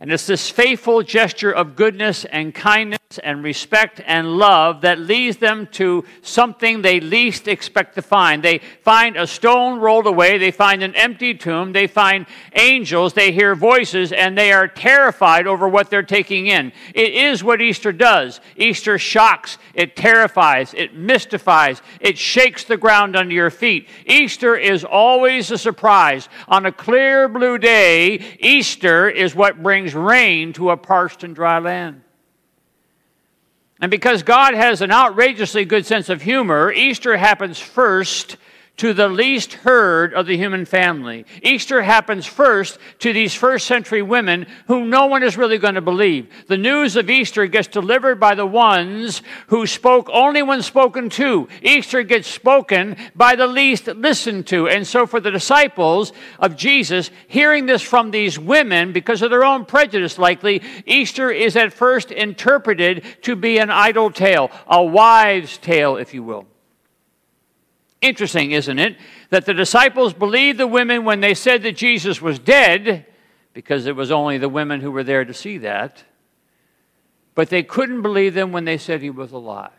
And 0.01 0.13
it's 0.13 0.29
this 0.29 0.49
faithful 0.49 1.03
gesture 1.03 1.51
of 1.51 1.75
goodness 1.75 2.25
and 2.25 2.55
kindness 2.55 3.01
and 3.25 3.43
respect 3.43 4.01
and 4.07 4.37
love 4.37 4.83
that 4.83 5.01
leads 5.01 5.39
them 5.39 5.67
to 5.73 6.05
something 6.23 6.83
they 6.83 7.01
least 7.01 7.49
expect 7.49 7.97
to 7.97 8.03
find. 8.03 8.43
They 8.43 8.59
find 8.83 9.17
a 9.17 9.27
stone 9.27 9.81
rolled 9.81 10.07
away, 10.07 10.39
they 10.39 10.53
find 10.53 10.85
an 10.85 10.95
empty 10.95 11.35
tomb, 11.35 11.73
they 11.73 11.89
find 11.89 12.27
angels, 12.55 13.15
they 13.15 13.33
hear 13.33 13.57
voices, 13.57 14.13
and 14.13 14.39
they 14.39 14.53
are 14.53 14.69
terrified 14.69 15.49
over 15.49 15.69
what 15.69 15.91
they're 15.91 16.03
taking 16.05 16.47
in. 16.47 16.73
It 16.95 17.15
is 17.15 17.43
what 17.43 17.61
Easter 17.61 17.91
does. 17.91 18.41
Easter 18.57 18.99
shocks, 18.99 19.59
it 19.75 19.97
terrifies, 19.97 20.75
it 20.75 20.95
mystifies, 20.95 21.83
it 22.01 22.19
shakes 22.19 22.63
the 22.63 22.77
ground 22.77 23.17
under 23.17 23.35
your 23.35 23.51
feet. 23.51 23.89
Easter 24.07 24.55
is 24.55 24.85
always 24.85 25.51
a 25.51 25.59
surprise. 25.59 26.29
On 26.47 26.67
a 26.67 26.73
clear 26.73 27.29
blue 27.29 27.59
day, 27.59 28.37
Easter 28.39 29.09
is 29.09 29.35
what 29.35 29.61
brings 29.61 29.88
brings 29.93 30.07
rain 30.07 30.53
to 30.55 30.71
a 30.71 30.77
parched 30.77 31.25
and 31.25 31.35
dry 31.35 31.59
land. 31.59 32.03
And 33.81 33.91
because 33.91 34.23
God 34.23 34.55
has 34.55 34.83
an 34.83 34.91
outrageously 34.91 35.65
good 35.65 35.87
sense 35.87 36.09
of 36.09 36.23
humor, 36.23 36.73
Easter 36.73 37.17
happens 37.17 37.59
first 37.59 38.37
to 38.79 38.95
the 38.95 39.09
least 39.09 39.53
heard 39.53 40.15
of 40.15 40.27
the 40.27 40.37
human 40.37 40.65
family. 40.65 41.27
Easter 41.43 41.83
happens 41.83 42.27
first 42.27 42.79
to 43.01 43.13
these 43.13 43.35
first 43.35 43.67
century 43.67 44.03
women 44.03 44.47
whom 44.67 44.89
no 44.89 45.07
one 45.07 45.23
is 45.23 45.37
really 45.37 45.59
going 45.59 45.75
to 45.75 45.81
believe. 45.81 46.29
The 46.47 46.57
news 46.57 46.97
of 46.97 47.11
Easter 47.11 47.47
gets 47.47 47.69
delivered 47.69 48.19
by 48.19 48.35
the 48.35 48.47
ones 48.47 49.23
who 49.49 49.67
spoke 49.67 50.09
only 50.13 50.43
when 50.43 50.63
spoken 50.63 51.11
to. 51.11 51.49
Easter 51.61 52.03
gets 52.03 52.29
spoken 52.29 52.97
by 53.15 53.37
the 53.37 53.47
least 53.47 53.89
listened 53.89 54.47
to. 54.49 54.69
And 54.69 54.87
so 54.87 55.07
for 55.07 55.21
the 55.21 55.31
disciples 55.31 56.13
of 56.39 56.57
Jesus, 56.57 57.11
hearing 57.27 57.67
this 57.67 57.83
from 57.83 58.11
these 58.11 58.39
women, 58.39 58.93
because 58.93 59.23
of 59.23 59.31
their 59.31 59.45
own 59.45 59.65
prejudice 59.65 60.19
likely, 60.19 60.63
Easter 60.87 61.31
is 61.31 61.57
at 61.57 61.73
first 61.73 62.11
interpreted 62.11 63.05
to 63.23 63.35
be 63.35 63.59
an 63.59 63.71
idle 63.71 64.11
tale, 64.11 64.51
a 64.69 64.83
wives' 64.83 65.59
tale, 65.59 65.97
if 65.97 66.15
you 66.15 66.23
will. 66.23 66.47
Interesting, 68.01 68.53
isn't 68.53 68.79
it, 68.79 68.97
that 69.31 69.45
the 69.45 69.55
disciples 69.55 70.13
believed 70.13 70.59
the 70.59 70.67
women 70.67 71.05
when 71.05 71.21
they 71.21 71.35
said 71.35 71.63
that 71.65 71.77
Jesus 71.77 72.23
was 72.23 72.39
dead, 72.39 73.07
because 73.53 73.87
it 73.87 73.97
was 73.97 74.13
only 74.13 74.39
the 74.39 74.49
women 74.49 74.81
who 74.81 74.93
were 74.93 75.03
there 75.03 75.25
to 75.25 75.35
see 75.35 75.59
that, 75.59 76.05
but 77.35 77.51
they 77.51 77.63
couldn't 77.63 78.03
believe 78.03 78.35
them 78.35 78.53
when 78.53 78.65
they 78.65 78.79
said 78.79 79.03
he 79.03 79.11
was 79.11 79.33
alive. 79.33 79.73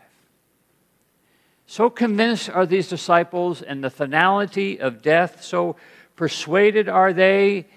So 1.66 1.88
convinced 1.88 2.50
are 2.50 2.66
these 2.66 2.88
disciples 2.88 3.62
in 3.62 3.80
the 3.80 3.90
finality 3.90 4.80
of 4.80 5.02
death, 5.02 5.42
so 5.42 5.76
persuaded 6.16 6.88
are 6.88 7.12
they 7.12 7.68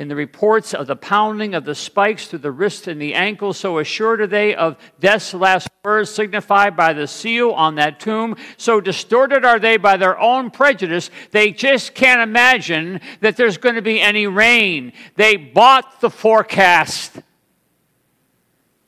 in 0.00 0.08
the 0.08 0.16
reports 0.16 0.72
of 0.72 0.86
the 0.86 0.96
pounding 0.96 1.54
of 1.54 1.66
the 1.66 1.74
spikes 1.74 2.26
through 2.26 2.38
the 2.38 2.50
wrist 2.50 2.88
and 2.88 2.98
the 2.98 3.12
ankle, 3.12 3.52
so 3.52 3.78
assured 3.78 4.22
are 4.22 4.26
they 4.26 4.54
of 4.54 4.78
death's 4.98 5.34
last 5.34 5.68
words 5.84 6.08
signified 6.08 6.74
by 6.74 6.94
the 6.94 7.06
seal 7.06 7.50
on 7.50 7.74
that 7.74 8.00
tomb. 8.00 8.34
So 8.56 8.80
distorted 8.80 9.44
are 9.44 9.58
they 9.58 9.76
by 9.76 9.98
their 9.98 10.18
own 10.18 10.50
prejudice, 10.50 11.10
they 11.32 11.52
just 11.52 11.94
can't 11.94 12.22
imagine 12.22 13.02
that 13.20 13.36
there's 13.36 13.58
going 13.58 13.74
to 13.74 13.82
be 13.82 14.00
any 14.00 14.26
rain. 14.26 14.94
They 15.16 15.36
bought 15.36 16.00
the 16.00 16.08
forecast. 16.08 17.16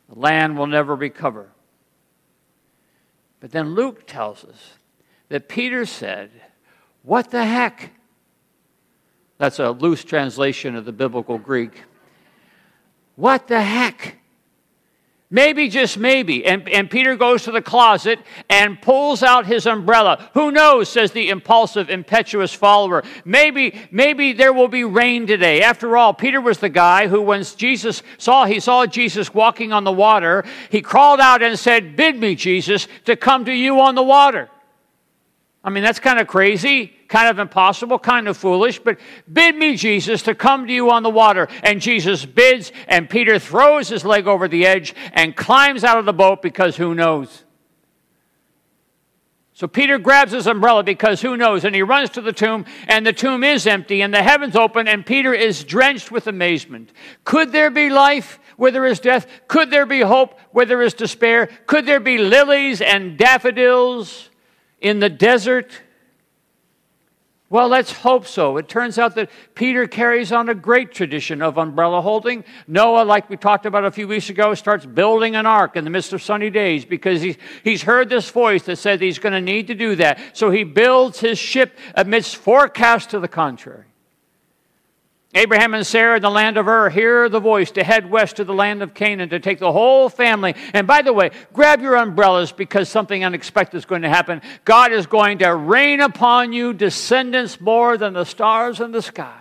The 0.09 0.18
land 0.18 0.57
will 0.57 0.66
never 0.66 0.96
recover. 0.96 1.51
But 3.38 3.51
then 3.51 3.75
Luke 3.75 4.07
tells 4.07 4.46
us 4.46 4.77
that 5.29 5.46
Peter 5.46 5.85
said, 5.85 6.31
What 7.03 7.31
the 7.31 7.44
heck? 7.44 7.90
That's 9.42 9.59
a 9.59 9.72
loose 9.72 10.05
translation 10.05 10.76
of 10.76 10.85
the 10.85 10.92
biblical 10.92 11.37
Greek. 11.37 11.83
What 13.16 13.48
the 13.48 13.61
heck? 13.61 14.18
Maybe, 15.31 15.68
just 15.68 15.98
maybe. 15.98 16.46
And, 16.46 16.68
and 16.68 16.88
Peter 16.88 17.16
goes 17.16 17.42
to 17.42 17.50
the 17.50 17.61
closet 17.61 18.20
and 18.48 18.81
pulls 18.81 19.20
out 19.24 19.46
his 19.46 19.66
umbrella. 19.66 20.31
Who 20.35 20.52
knows, 20.52 20.88
says 20.88 21.11
the 21.11 21.28
impulsive, 21.28 21.90
impetuous 21.90 22.55
follower. 22.55 23.02
Maybe, 23.24 23.81
maybe 23.90 24.33
there 24.33 24.52
will 24.52 24.68
be 24.68 24.85
rain 24.85 25.26
today. 25.26 25.61
After 25.61 25.96
all, 25.96 26.14
Peter 26.14 26.40
was 26.40 26.59
the 26.59 26.68
guy 26.68 27.09
who, 27.09 27.20
when 27.20 27.42
Jesus 27.42 28.05
saw, 28.18 28.44
he 28.44 28.61
saw 28.61 28.87
Jesus 28.87 29.35
walking 29.35 29.72
on 29.72 29.83
the 29.83 29.90
water, 29.90 30.44
he 30.70 30.81
crawled 30.81 31.18
out 31.18 31.42
and 31.42 31.59
said, 31.59 31.96
Bid 31.96 32.16
me, 32.16 32.37
Jesus, 32.37 32.87
to 33.07 33.16
come 33.16 33.44
to 33.46 33.52
you 33.52 33.81
on 33.81 33.96
the 33.96 34.05
water. 34.05 34.50
I 35.64 35.70
mean, 35.70 35.83
that's 35.83 36.01
kind 36.01 36.18
of 36.18 36.27
crazy 36.27 36.94
kind 37.12 37.29
of 37.29 37.38
impossible, 37.38 37.98
kind 37.98 38.27
of 38.27 38.38
foolish, 38.38 38.79
but 38.79 38.98
bid 39.31 39.55
me, 39.55 39.77
Jesus, 39.77 40.22
to 40.22 40.35
come 40.35 40.66
to 40.66 40.72
you 40.72 40.90
on 40.90 41.03
the 41.03 41.11
water. 41.11 41.46
And 41.62 41.79
Jesus 41.79 42.25
bids, 42.25 42.72
and 42.88 43.09
Peter 43.09 43.38
throws 43.38 43.88
his 43.88 44.03
leg 44.03 44.27
over 44.27 44.48
the 44.48 44.64
edge 44.64 44.94
and 45.12 45.37
climbs 45.37 45.85
out 45.85 45.98
of 45.98 46.07
the 46.07 46.14
boat 46.14 46.40
because 46.40 46.79
who 46.79 46.94
knows? 46.94 47.44
So 49.53 49.68
Peter 49.68 49.98
grabs 49.98 50.33
his 50.33 50.46
umbrella 50.46 50.83
because 50.83 51.20
who 51.20 51.37
knows? 51.37 51.66
And 51.66 51.75
he 51.75 51.83
runs 51.83 52.09
to 52.11 52.22
the 52.22 52.33
tomb, 52.33 52.64
and 52.88 53.07
the 53.07 53.12
tomb 53.12 53.44
is 53.44 53.66
empty, 53.66 54.01
and 54.01 54.12
the 54.12 54.22
heavens 54.22 54.57
open, 54.57 54.88
and 54.88 55.05
Peter 55.05 55.35
is 55.35 55.62
drenched 55.62 56.11
with 56.11 56.27
amazement. 56.27 56.90
Could 57.25 57.53
there 57.53 57.70
be 57.70 57.90
life 57.90 58.40
where 58.57 58.70
there 58.70 58.87
is 58.87 59.01
death? 59.01 59.27
Could 59.48 59.70
there 59.70 59.85
be 59.85 60.01
hope 60.01 60.40
where 60.53 60.64
there 60.64 60.81
is 60.81 60.94
despair? 60.94 61.51
Could 61.66 61.85
there 61.85 62.01
be 62.01 62.16
lilies 62.16 62.81
and 62.81 63.18
daffodils 63.18 64.31
in 64.83 64.99
the 64.99 65.09
desert? 65.09 65.71
Well, 67.49 67.68
let's 67.68 67.92
hope 67.92 68.27
so. 68.27 68.57
It 68.57 68.68
turns 68.68 68.99
out 68.99 69.14
that 69.16 69.31
Peter 69.55 69.87
carries 69.87 70.33
on 70.33 70.49
a 70.49 70.55
great 70.55 70.92
tradition 70.92 71.42
of 71.42 71.59
umbrella 71.59 72.01
holding. 72.01 72.45
Noah, 72.66 73.05
like 73.05 73.29
we 73.29 73.37
talked 73.37 73.66
about 73.66 73.85
a 73.85 73.90
few 73.90 74.09
weeks 74.09 74.31
ago, 74.31 74.55
starts 74.55 74.87
building 74.87 75.37
an 75.37 75.45
ark 75.45 75.77
in 75.77 75.85
the 75.85 75.90
midst 75.90 76.14
of 76.14 76.23
sunny 76.23 76.49
days 76.49 76.87
because 76.87 77.21
he's, 77.21 77.37
he's 77.62 77.83
heard 77.83 78.09
this 78.09 78.31
voice 78.31 78.62
that 78.62 78.77
said 78.77 79.03
he's 79.03 79.18
going 79.18 79.35
to 79.35 79.40
need 79.40 79.66
to 79.66 79.75
do 79.75 79.97
that. 79.97 80.35
So 80.35 80.51
he 80.51 80.64
builds 80.64 81.21
his 81.21 81.38
ship 81.38 81.77
amidst 81.95 82.37
forecasts 82.37 83.09
to 83.09 83.21
the 83.21 83.29
contrary. 83.29 83.91
Abraham 85.35 85.73
and 85.73 85.87
Sarah 85.87 86.16
in 86.16 86.23
the 86.23 86.31
land 86.31 86.59
of 86.59 86.68
Ur 86.68 86.90
hear 86.90 87.29
the 87.31 87.40
voice 87.40 87.71
to 87.73 87.85
head 87.85 88.11
west 88.11 88.37
to 88.37 88.45
the 88.45 88.53
land 88.53 88.83
of 88.83 88.92
Canaan 88.92 89.31
to 89.31 89.40
take 89.40 89.59
the 89.59 89.73
whole 89.73 90.11
family. 90.11 90.55
And 90.75 90.87
by 90.87 91.01
the 91.01 91.12
way, 91.12 91.31
grab 91.55 91.81
your 91.81 91.97
umbrellas 91.97 92.53
because 92.53 92.90
something 92.90 93.25
unexpected 93.25 93.79
is 93.79 93.87
going 93.87 94.03
to 94.03 94.11
happen. 94.11 94.42
God 94.66 94.92
is 94.92 95.07
going 95.07 95.38
to 95.38 95.55
rain 95.55 96.01
upon 96.01 96.53
you 96.53 96.75
descendants 96.75 97.61
more 97.61 97.97
than 97.97 98.12
the 98.12 98.25
stars 98.25 98.81
in 98.81 98.92
the 98.92 99.01
sky. 99.01 99.40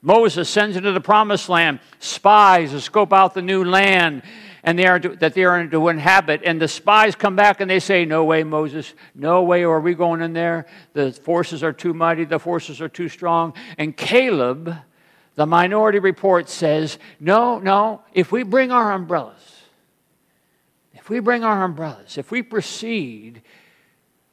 Moses 0.00 0.48
sends 0.48 0.76
into 0.76 0.92
the 0.92 1.00
promised 1.00 1.50
land 1.50 1.80
spies 2.00 2.70
to 2.70 2.80
scope 2.80 3.12
out 3.12 3.34
the 3.34 3.42
new 3.42 3.64
land 3.64 4.22
and 4.64 4.78
they 4.78 4.86
are 4.86 5.00
to, 5.00 5.16
that 5.16 5.34
they 5.34 5.44
are 5.44 5.66
to 5.66 5.88
inhabit. 5.88 6.42
And 6.44 6.60
the 6.60 6.68
spies 6.68 7.14
come 7.16 7.34
back 7.36 7.60
and 7.60 7.70
they 7.70 7.80
say, 7.80 8.04
No 8.04 8.24
way, 8.24 8.44
Moses, 8.44 8.94
no 9.14 9.42
way 9.42 9.64
are 9.64 9.80
we 9.80 9.94
going 9.94 10.22
in 10.22 10.32
there. 10.32 10.66
The 10.92 11.12
forces 11.12 11.62
are 11.62 11.72
too 11.72 11.94
mighty, 11.94 12.24
the 12.24 12.38
forces 12.38 12.80
are 12.80 12.88
too 12.88 13.08
strong. 13.08 13.54
And 13.78 13.96
Caleb, 13.96 14.76
the 15.34 15.46
minority 15.46 15.98
report 15.98 16.48
says, 16.48 16.98
No, 17.18 17.58
no, 17.58 18.02
if 18.12 18.30
we 18.30 18.42
bring 18.42 18.70
our 18.70 18.92
umbrellas, 18.92 19.62
if 20.94 21.08
we 21.08 21.18
bring 21.18 21.42
our 21.42 21.64
umbrellas, 21.64 22.16
if 22.16 22.30
we 22.30 22.42
proceed, 22.42 23.42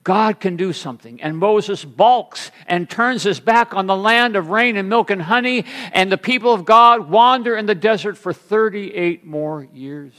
God 0.03 0.39
can 0.39 0.55
do 0.55 0.73
something. 0.73 1.21
And 1.21 1.37
Moses 1.37 1.83
balks 1.83 2.51
and 2.67 2.89
turns 2.89 3.23
his 3.23 3.39
back 3.39 3.73
on 3.73 3.85
the 3.85 3.95
land 3.95 4.35
of 4.35 4.49
rain 4.49 4.77
and 4.77 4.87
milk 4.87 5.09
and 5.09 5.21
honey, 5.21 5.65
and 5.91 6.11
the 6.11 6.17
people 6.17 6.53
of 6.53 6.65
God 6.65 7.09
wander 7.09 7.55
in 7.55 7.65
the 7.65 7.75
desert 7.75 8.17
for 8.17 8.33
38 8.33 9.25
more 9.25 9.67
years. 9.73 10.13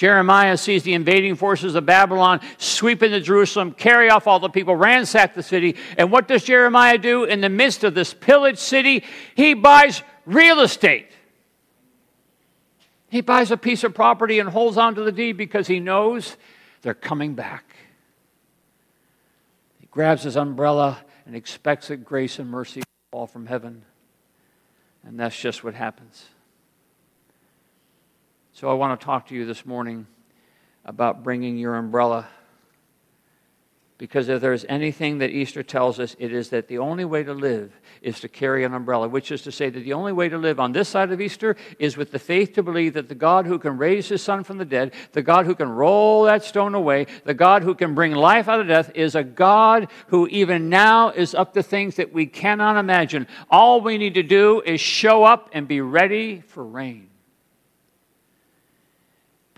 Jeremiah 0.00 0.56
sees 0.56 0.82
the 0.82 0.94
invading 0.94 1.36
forces 1.36 1.74
of 1.74 1.84
Babylon 1.84 2.40
sweep 2.56 3.02
into 3.02 3.20
Jerusalem, 3.20 3.72
carry 3.72 4.08
off 4.08 4.26
all 4.26 4.40
the 4.40 4.48
people, 4.48 4.74
ransack 4.74 5.34
the 5.34 5.42
city. 5.42 5.76
And 5.98 6.10
what 6.10 6.26
does 6.26 6.42
Jeremiah 6.42 6.96
do 6.96 7.24
in 7.24 7.42
the 7.42 7.50
midst 7.50 7.84
of 7.84 7.94
this 7.94 8.14
pillaged 8.14 8.58
city? 8.58 9.04
He 9.34 9.52
buys 9.52 10.02
real 10.24 10.60
estate. 10.60 11.10
He 13.10 13.20
buys 13.20 13.50
a 13.50 13.58
piece 13.58 13.84
of 13.84 13.92
property 13.92 14.38
and 14.38 14.48
holds 14.48 14.78
on 14.78 14.94
to 14.94 15.02
the 15.02 15.12
deed 15.12 15.36
because 15.36 15.66
he 15.66 15.80
knows 15.80 16.38
they're 16.82 16.94
coming 16.94 17.34
back. 17.34 17.74
He 19.80 19.86
grabs 19.90 20.22
his 20.22 20.36
umbrella 20.36 20.98
and 21.26 21.36
expects 21.36 21.88
that 21.88 22.04
grace 22.04 22.38
and 22.38 22.50
mercy 22.50 22.82
fall 23.12 23.26
from 23.26 23.46
heaven. 23.46 23.84
And 25.04 25.18
that's 25.18 25.38
just 25.38 25.64
what 25.64 25.74
happens. 25.74 26.26
So 28.52 28.68
I 28.68 28.74
want 28.74 28.98
to 28.98 29.04
talk 29.04 29.28
to 29.28 29.34
you 29.34 29.46
this 29.46 29.64
morning 29.64 30.06
about 30.84 31.22
bringing 31.22 31.56
your 31.56 31.76
umbrella 31.76 32.28
Because 34.00 34.30
if 34.30 34.40
there's 34.40 34.64
anything 34.66 35.18
that 35.18 35.28
Easter 35.28 35.62
tells 35.62 36.00
us, 36.00 36.16
it 36.18 36.32
is 36.32 36.48
that 36.48 36.68
the 36.68 36.78
only 36.78 37.04
way 37.04 37.22
to 37.22 37.34
live 37.34 37.78
is 38.00 38.18
to 38.20 38.28
carry 38.28 38.64
an 38.64 38.72
umbrella, 38.72 39.06
which 39.06 39.30
is 39.30 39.42
to 39.42 39.52
say 39.52 39.68
that 39.68 39.80
the 39.80 39.92
only 39.92 40.10
way 40.10 40.26
to 40.30 40.38
live 40.38 40.58
on 40.58 40.72
this 40.72 40.88
side 40.88 41.12
of 41.12 41.20
Easter 41.20 41.54
is 41.78 41.98
with 41.98 42.10
the 42.10 42.18
faith 42.18 42.54
to 42.54 42.62
believe 42.62 42.94
that 42.94 43.10
the 43.10 43.14
God 43.14 43.44
who 43.44 43.58
can 43.58 43.76
raise 43.76 44.08
his 44.08 44.22
son 44.22 44.42
from 44.42 44.56
the 44.56 44.64
dead, 44.64 44.94
the 45.12 45.20
God 45.20 45.44
who 45.44 45.54
can 45.54 45.68
roll 45.68 46.22
that 46.22 46.42
stone 46.42 46.74
away, 46.74 47.08
the 47.24 47.34
God 47.34 47.62
who 47.62 47.74
can 47.74 47.94
bring 47.94 48.12
life 48.12 48.48
out 48.48 48.60
of 48.60 48.68
death, 48.68 48.90
is 48.94 49.14
a 49.14 49.22
God 49.22 49.88
who 50.06 50.26
even 50.28 50.70
now 50.70 51.10
is 51.10 51.34
up 51.34 51.52
to 51.52 51.62
things 51.62 51.96
that 51.96 52.10
we 52.10 52.24
cannot 52.24 52.78
imagine. 52.78 53.26
All 53.50 53.82
we 53.82 53.98
need 53.98 54.14
to 54.14 54.22
do 54.22 54.62
is 54.64 54.80
show 54.80 55.24
up 55.24 55.50
and 55.52 55.68
be 55.68 55.82
ready 55.82 56.40
for 56.40 56.64
rain. 56.64 57.09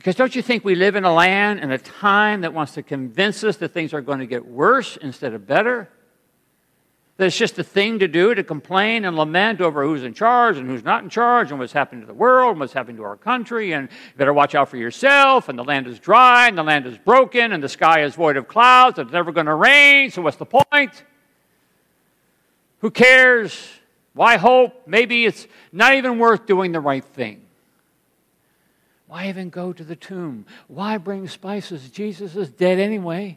Because 0.03 0.16
don't 0.16 0.34
you 0.34 0.42
think 0.42 0.64
we 0.64 0.74
live 0.74 0.96
in 0.96 1.05
a 1.05 1.14
land 1.14 1.61
and 1.61 1.70
a 1.70 1.78
time 1.78 2.40
that 2.40 2.53
wants 2.53 2.74
to 2.74 2.82
convince 2.82 3.44
us 3.44 3.59
that 3.59 3.68
things 3.68 3.94
are 3.94 4.00
going 4.00 4.18
to 4.18 4.26
get 4.26 4.44
worse 4.44 4.96
instead 4.96 5.32
of 5.32 5.46
better? 5.46 5.88
That 7.18 7.26
it's 7.26 7.38
just 7.38 7.57
a 7.61 7.62
thing 7.62 8.00
to 8.00 8.09
do 8.09 8.34
to 8.34 8.42
complain 8.42 9.05
and 9.05 9.16
lament 9.16 9.61
over 9.61 9.84
who's 9.84 10.03
in 10.03 10.12
charge 10.12 10.59
and 10.59 10.68
who's 10.68 10.82
not 10.82 11.05
in 11.05 11.09
charge 11.09 11.53
and 11.53 11.61
what's 11.61 11.72
happening 11.72 12.00
to 12.00 12.07
the 12.09 12.14
world 12.14 12.50
and 12.50 12.59
what's 12.59 12.72
happening 12.72 12.96
to 12.96 13.05
our 13.05 13.16
country 13.16 13.74
and 13.74 13.90
you 13.90 14.18
better 14.18 14.32
watch 14.32 14.57
out 14.57 14.68
for 14.68 14.76
yourself 14.76 15.48
and 15.48 15.57
the 15.57 15.62
land 15.62 15.86
is 15.86 16.00
dry 16.00 16.48
and 16.48 16.59
the 16.59 16.64
land 16.64 16.84
is 16.84 16.98
broken 16.98 17.53
and 17.53 17.62
the 17.62 17.68
sky 17.68 18.03
is 18.03 18.16
void 18.16 18.36
of 18.36 18.48
clouds 18.48 18.98
and 18.98 19.07
it's 19.07 19.12
never 19.12 19.30
going 19.30 19.46
to 19.46 19.55
rain, 19.55 20.11
so 20.11 20.20
what's 20.20 20.36
the 20.36 20.44
point? 20.44 21.05
Who 22.80 22.90
cares? 22.90 23.70
Why 24.14 24.36
hope? 24.36 24.88
Maybe 24.88 25.26
it's 25.26 25.46
not 25.70 25.94
even 25.94 26.18
worth 26.18 26.44
doing 26.44 26.72
the 26.72 26.80
right 26.80 27.05
thing. 27.05 27.41
Why 29.12 29.28
even 29.28 29.50
go 29.50 29.74
to 29.74 29.84
the 29.84 29.94
tomb? 29.94 30.46
Why 30.68 30.96
bring 30.96 31.28
spices? 31.28 31.90
Jesus 31.90 32.34
is 32.34 32.48
dead 32.48 32.78
anyway. 32.78 33.36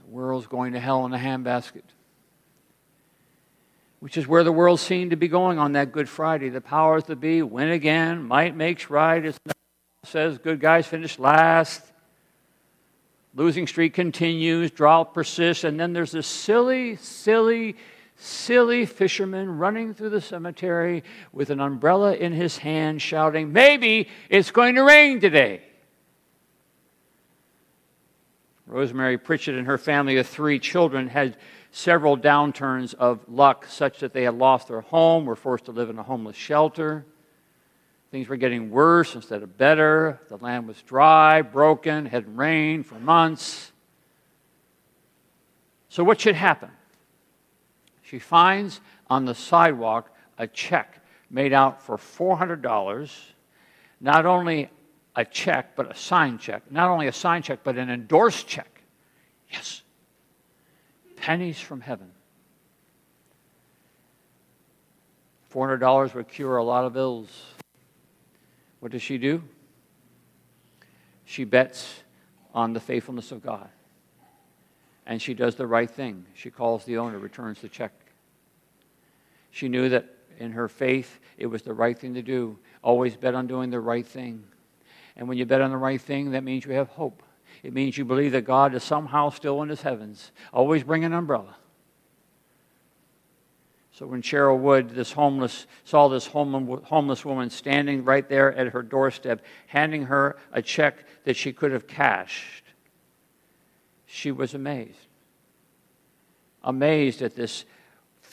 The 0.00 0.10
world's 0.10 0.48
going 0.48 0.72
to 0.72 0.80
hell 0.80 1.06
in 1.06 1.14
a 1.14 1.16
handbasket. 1.16 1.84
Which 4.00 4.16
is 4.16 4.26
where 4.26 4.42
the 4.42 4.50
world 4.50 4.80
seemed 4.80 5.12
to 5.12 5.16
be 5.16 5.28
going 5.28 5.60
on 5.60 5.74
that 5.74 5.92
Good 5.92 6.08
Friday. 6.08 6.48
The 6.48 6.60
powers 6.60 7.04
that 7.04 7.20
be 7.20 7.40
win 7.40 7.70
again, 7.70 8.24
might 8.24 8.56
makes 8.56 8.90
right. 8.90 9.24
It 9.24 9.38
says 10.02 10.38
good 10.38 10.58
guys 10.58 10.84
finish 10.88 11.16
last. 11.16 11.84
Losing 13.36 13.68
streak 13.68 13.94
continues, 13.94 14.72
drought 14.72 15.14
persists, 15.14 15.62
and 15.62 15.78
then 15.78 15.92
there's 15.92 16.10
this 16.10 16.26
silly, 16.26 16.96
silly 16.96 17.76
silly 18.16 18.86
fisherman 18.86 19.58
running 19.58 19.94
through 19.94 20.10
the 20.10 20.20
cemetery 20.20 21.04
with 21.32 21.50
an 21.50 21.60
umbrella 21.60 22.14
in 22.14 22.32
his 22.32 22.58
hand, 22.58 23.02
shouting, 23.02 23.52
Maybe 23.52 24.08
it's 24.28 24.50
going 24.50 24.76
to 24.76 24.82
rain 24.82 25.20
today. 25.20 25.62
Rosemary 28.66 29.18
Pritchett 29.18 29.56
and 29.56 29.66
her 29.66 29.78
family 29.78 30.16
of 30.16 30.26
three 30.26 30.58
children 30.58 31.08
had 31.08 31.36
several 31.70 32.16
downturns 32.16 32.94
of 32.94 33.20
luck, 33.28 33.66
such 33.66 34.00
that 34.00 34.12
they 34.12 34.22
had 34.22 34.34
lost 34.34 34.68
their 34.68 34.80
home, 34.80 35.26
were 35.26 35.36
forced 35.36 35.66
to 35.66 35.72
live 35.72 35.90
in 35.90 35.98
a 35.98 36.02
homeless 36.02 36.36
shelter. 36.36 37.04
Things 38.10 38.28
were 38.28 38.36
getting 38.36 38.70
worse 38.70 39.16
instead 39.16 39.42
of 39.42 39.58
better. 39.58 40.20
The 40.28 40.36
land 40.36 40.68
was 40.68 40.80
dry, 40.82 41.42
broken, 41.42 42.06
hadn't 42.06 42.36
rained 42.36 42.86
for 42.86 42.94
months. 42.94 43.72
So, 45.88 46.04
what 46.04 46.20
should 46.20 46.36
happen? 46.36 46.70
She 48.14 48.20
finds 48.20 48.80
on 49.10 49.24
the 49.24 49.34
sidewalk 49.34 50.08
a 50.38 50.46
check 50.46 51.04
made 51.30 51.52
out 51.52 51.82
for 51.82 51.96
$400, 51.96 53.10
not 54.00 54.24
only 54.24 54.70
a 55.16 55.24
check, 55.24 55.74
but 55.74 55.90
a 55.90 55.96
signed 55.96 56.38
check. 56.38 56.70
Not 56.70 56.90
only 56.90 57.08
a 57.08 57.12
signed 57.12 57.42
check, 57.42 57.64
but 57.64 57.76
an 57.76 57.90
endorsed 57.90 58.46
check. 58.46 58.82
Yes. 59.50 59.82
Pennies 61.16 61.58
from 61.58 61.80
heaven. 61.80 62.12
$400 65.52 66.14
would 66.14 66.28
cure 66.28 66.58
a 66.58 66.62
lot 66.62 66.84
of 66.84 66.96
ills. 66.96 67.30
What 68.78 68.92
does 68.92 69.02
she 69.02 69.18
do? 69.18 69.42
She 71.24 71.42
bets 71.42 72.04
on 72.54 72.74
the 72.74 72.80
faithfulness 72.80 73.32
of 73.32 73.42
God. 73.42 73.68
And 75.04 75.20
she 75.20 75.34
does 75.34 75.56
the 75.56 75.66
right 75.66 75.90
thing. 75.90 76.26
She 76.34 76.50
calls 76.50 76.84
the 76.84 76.98
owner, 76.98 77.18
returns 77.18 77.60
the 77.60 77.68
check. 77.68 77.92
She 79.54 79.68
knew 79.68 79.88
that 79.90 80.06
in 80.38 80.50
her 80.50 80.66
faith, 80.66 81.20
it 81.38 81.46
was 81.46 81.62
the 81.62 81.72
right 81.72 81.96
thing 81.96 82.14
to 82.14 82.22
do. 82.22 82.58
Always 82.82 83.16
bet 83.16 83.36
on 83.36 83.46
doing 83.46 83.70
the 83.70 83.78
right 83.78 84.04
thing. 84.04 84.42
And 85.14 85.28
when 85.28 85.38
you 85.38 85.46
bet 85.46 85.60
on 85.60 85.70
the 85.70 85.76
right 85.76 86.00
thing, 86.00 86.32
that 86.32 86.42
means 86.42 86.64
you 86.64 86.72
have 86.72 86.88
hope. 86.88 87.22
It 87.62 87.72
means 87.72 87.96
you 87.96 88.04
believe 88.04 88.32
that 88.32 88.42
God 88.42 88.74
is 88.74 88.82
somehow 88.82 89.30
still 89.30 89.62
in 89.62 89.68
his 89.68 89.80
heavens. 89.80 90.32
Always 90.52 90.82
bring 90.82 91.04
an 91.04 91.12
umbrella. 91.12 91.54
So 93.92 94.06
when 94.06 94.22
Cheryl 94.22 94.58
Wood, 94.58 94.90
this 94.90 95.12
homeless, 95.12 95.68
saw 95.84 96.08
this 96.08 96.26
homeless 96.26 97.24
woman 97.24 97.48
standing 97.48 98.02
right 98.02 98.28
there 98.28 98.52
at 98.54 98.72
her 98.72 98.82
doorstep, 98.82 99.40
handing 99.68 100.06
her 100.06 100.36
a 100.52 100.62
check 100.62 101.04
that 101.26 101.36
she 101.36 101.52
could 101.52 101.70
have 101.70 101.86
cashed, 101.86 102.64
she 104.04 104.32
was 104.32 104.52
amazed. 104.54 104.98
Amazed 106.64 107.22
at 107.22 107.36
this 107.36 107.64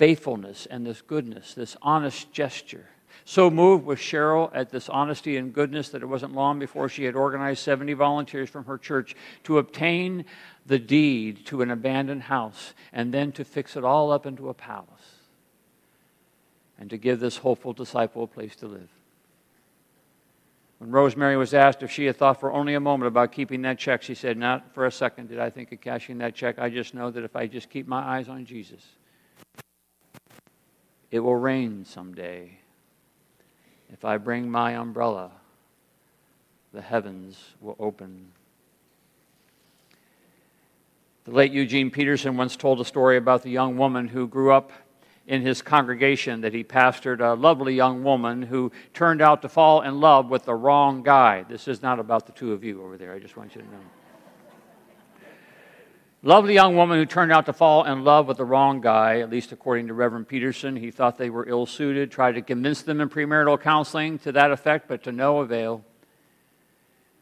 faithfulness 0.01 0.65
and 0.65 0.83
this 0.83 0.99
goodness, 1.03 1.53
this 1.53 1.77
honest 1.79 2.33
gesture. 2.33 2.87
So 3.23 3.51
moved 3.51 3.85
was 3.85 3.99
Cheryl 3.99 4.49
at 4.51 4.71
this 4.71 4.89
honesty 4.89 5.37
and 5.37 5.53
goodness 5.53 5.89
that 5.89 6.01
it 6.01 6.07
wasn't 6.07 6.33
long 6.33 6.57
before 6.57 6.89
she 6.89 7.03
had 7.03 7.15
organized 7.15 7.61
70 7.61 7.93
volunteers 7.93 8.49
from 8.49 8.65
her 8.65 8.79
church 8.79 9.15
to 9.43 9.59
obtain 9.59 10.25
the 10.65 10.79
deed 10.79 11.45
to 11.45 11.61
an 11.61 11.69
abandoned 11.69 12.23
house 12.23 12.73
and 12.91 13.13
then 13.13 13.31
to 13.33 13.45
fix 13.45 13.75
it 13.75 13.83
all 13.83 14.11
up 14.11 14.25
into 14.25 14.49
a 14.49 14.55
palace 14.55 14.87
and 16.79 16.89
to 16.89 16.97
give 16.97 17.19
this 17.19 17.37
hopeful 17.37 17.71
disciple 17.71 18.23
a 18.23 18.27
place 18.27 18.55
to 18.55 18.65
live. 18.65 18.89
When 20.79 20.89
Rosemary 20.89 21.37
was 21.37 21.53
asked 21.53 21.83
if 21.83 21.91
she 21.91 22.05
had 22.05 22.17
thought 22.17 22.39
for 22.39 22.51
only 22.51 22.73
a 22.73 22.79
moment 22.79 23.07
about 23.07 23.31
keeping 23.31 23.61
that 23.61 23.77
check, 23.77 24.01
she 24.01 24.15
said, 24.15 24.35
Not 24.35 24.73
for 24.73 24.87
a 24.87 24.91
second 24.91 25.29
did 25.29 25.37
I 25.37 25.51
think 25.51 25.71
of 25.71 25.79
cashing 25.79 26.17
that 26.17 26.33
check. 26.33 26.57
I 26.57 26.71
just 26.71 26.95
know 26.95 27.11
that 27.11 27.23
if 27.23 27.35
I 27.35 27.45
just 27.45 27.69
keep 27.69 27.87
my 27.87 28.01
eyes 28.01 28.27
on 28.27 28.45
Jesus, 28.47 28.83
it 31.11 31.19
will 31.19 31.35
rain 31.35 31.85
someday. 31.85 32.57
If 33.91 34.05
I 34.05 34.17
bring 34.17 34.49
my 34.49 34.77
umbrella, 34.77 35.31
the 36.73 36.81
heavens 36.81 37.37
will 37.59 37.75
open. 37.79 38.31
The 41.25 41.31
late 41.31 41.51
Eugene 41.51 41.91
Peterson 41.91 42.37
once 42.37 42.55
told 42.55 42.79
a 42.79 42.85
story 42.85 43.17
about 43.17 43.43
the 43.43 43.51
young 43.51 43.77
woman 43.77 44.07
who 44.07 44.27
grew 44.27 44.51
up 44.51 44.71
in 45.27 45.41
his 45.41 45.61
congregation 45.61 46.41
that 46.41 46.53
he 46.53 46.63
pastored, 46.63 47.19
a 47.19 47.35
lovely 47.35 47.75
young 47.75 48.03
woman 48.03 48.41
who 48.41 48.71
turned 48.93 49.21
out 49.21 49.41
to 49.41 49.49
fall 49.49 49.81
in 49.81 49.99
love 49.99 50.29
with 50.29 50.45
the 50.45 50.55
wrong 50.55 51.03
guy. 51.03 51.43
This 51.47 51.67
is 51.67 51.81
not 51.81 51.99
about 51.99 52.25
the 52.25 52.31
two 52.31 52.53
of 52.53 52.63
you 52.63 52.81
over 52.83 52.97
there, 52.97 53.13
I 53.13 53.19
just 53.19 53.37
want 53.37 53.53
you 53.55 53.61
to 53.61 53.67
know. 53.67 54.00
Lovely 56.23 56.53
young 56.53 56.75
woman 56.75 56.99
who 56.99 57.05
turned 57.07 57.31
out 57.31 57.47
to 57.47 57.53
fall 57.53 57.83
in 57.83 58.03
love 58.03 58.27
with 58.27 58.37
the 58.37 58.45
wrong 58.45 58.79
guy, 58.79 59.21
at 59.21 59.31
least 59.31 59.51
according 59.51 59.87
to 59.87 59.95
Reverend 59.95 60.27
Peterson. 60.27 60.75
He 60.75 60.91
thought 60.91 61.17
they 61.17 61.31
were 61.31 61.49
ill 61.49 61.65
suited, 61.65 62.11
tried 62.11 62.33
to 62.33 62.43
convince 62.43 62.83
them 62.83 63.01
in 63.01 63.09
premarital 63.09 63.59
counseling 63.59 64.19
to 64.19 64.31
that 64.33 64.51
effect, 64.51 64.87
but 64.87 65.01
to 65.03 65.11
no 65.11 65.39
avail. 65.39 65.83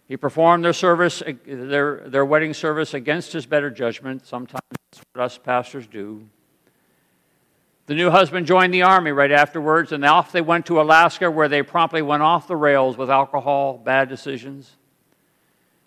He 0.09 0.17
performed 0.17 0.65
their 0.65 0.73
service, 0.73 1.23
their, 1.45 2.09
their 2.09 2.25
wedding 2.25 2.53
service 2.53 2.93
against 2.93 3.31
his 3.31 3.45
better 3.45 3.69
judgment. 3.69 4.25
Sometimes 4.25 4.63
that's 4.91 5.05
what 5.13 5.23
us 5.23 5.37
pastors 5.37 5.87
do. 5.87 6.27
The 7.85 7.95
new 7.95 8.09
husband 8.09 8.47
joined 8.47 8.73
the 8.73 8.81
army 8.81 9.11
right 9.11 9.31
afterwards, 9.31 9.93
and 9.93 10.03
off 10.03 10.33
they 10.33 10.41
went 10.41 10.65
to 10.65 10.81
Alaska, 10.81 11.31
where 11.31 11.47
they 11.47 11.63
promptly 11.63 12.01
went 12.01 12.21
off 12.21 12.47
the 12.47 12.55
rails 12.57 12.97
with 12.97 13.09
alcohol, 13.09 13.77
bad 13.77 14.09
decisions. 14.09 14.75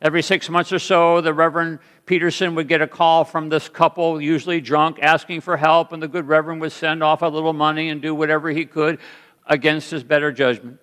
Every 0.03 0.21
six 0.21 0.51
months 0.51 0.73
or 0.73 0.81
so, 0.81 1.21
the 1.21 1.33
Reverend 1.33 1.79
Peterson 2.07 2.57
would 2.57 2.67
get 2.67 2.83
a 2.83 2.89
call 2.89 3.25
from 3.25 3.49
this 3.49 3.69
couple, 3.69 4.21
usually 4.21 4.61
drunk, 4.61 4.99
asking 5.01 5.43
for 5.43 5.57
help, 5.57 5.93
and 5.93 6.03
the 6.03 6.09
good 6.09 6.27
Reverend 6.27 6.61
would 6.61 6.73
send 6.73 7.05
off 7.05 7.23
a 7.23 7.27
little 7.29 7.53
money 7.53 7.89
and 7.89 8.03
do 8.03 8.13
whatever 8.13 8.51
he 8.51 8.65
could 8.65 8.99
against 9.47 9.93
his 9.93 10.03
better 10.03 10.33
judgment. 10.33 10.81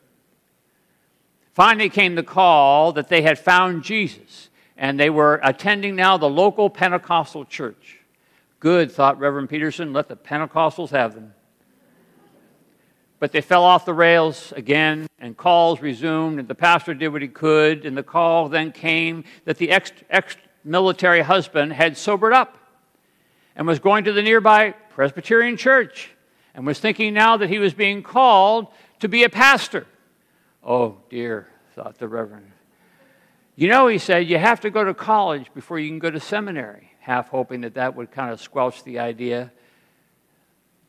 Finally 1.53 1.89
came 1.89 2.15
the 2.15 2.24
call 2.24 2.93
that 2.93 3.09
they 3.09 3.22
had 3.22 3.38
found 3.38 3.84
Jesus, 3.84 4.49
and 4.78 4.97
they 4.97 5.09
were 5.09 5.41
attending 5.43 5.97
now 5.97 6.15
the 6.15 6.30
local 6.30 6.70
Pentecostal 6.70 7.43
church. 7.43 7.99
Good, 8.61 8.89
thought 8.89 9.20
Reverend 9.20 9.49
Peterson, 9.49 9.91
let 9.91 10.07
the 10.07 10.15
Pentecostals 10.15 10.91
have 10.91 11.13
them. 11.13 11.34
But 13.20 13.32
they 13.34 13.41
fell 13.41 13.63
off 13.63 13.86
the 13.86 13.93
rails 13.93 14.53
again, 14.55 15.07
and 15.20 15.36
calls 15.36 15.82
resumed, 15.82 16.39
and 16.39 16.47
the 16.47 16.55
pastor 16.55 16.93
did 16.93 17.09
what 17.09 17.22
he 17.22 17.28
could, 17.28 17.86
and 17.86 17.97
the 17.97 18.03
call 18.03 18.47
then 18.47 18.72
came 18.72 19.26
that 19.45 19.57
the 19.57 19.72
ex 19.72 19.91
military 20.63 21.22
husband 21.22 21.74
had 21.74 21.97
sobered 21.97 22.34
up 22.34 22.57
and 23.55 23.67
was 23.67 23.80
going 23.80 24.03
to 24.05 24.13
the 24.13 24.22
nearby 24.22 24.72
Presbyterian 24.89 25.57
church 25.57 26.11
and 26.53 26.65
was 26.65 26.80
thinking 26.80 27.13
now 27.13 27.38
that 27.38 27.49
he 27.49 27.59
was 27.59 27.74
being 27.74 28.03
called 28.03 28.67
to 28.99 29.07
be 29.07 29.24
a 29.24 29.30
pastor. 29.30 29.86
Oh 30.63 30.97
dear, 31.09 31.47
thought 31.76 31.97
the 31.97 32.07
Reverend. 32.07 32.51
You 33.55 33.67
know, 33.67 33.88
he 33.88 33.97
said, 33.97 34.30
you 34.30 34.38
have 34.38 34.61
to 34.61 34.70
go 34.70 34.84
to 34.84 34.93
college 34.93 35.53
before 35.53 35.80
you 35.80 35.89
can 35.89 35.99
go 35.99 36.09
to 36.09 36.20
seminary, 36.20 36.91
half 36.99 37.30
hoping 37.30 37.61
that 37.61 37.74
that 37.74 37.95
would 37.95 38.11
kind 38.11 38.32
of 38.32 38.39
squelch 38.39 38.84
the 38.84 38.99
idea. 38.99 39.51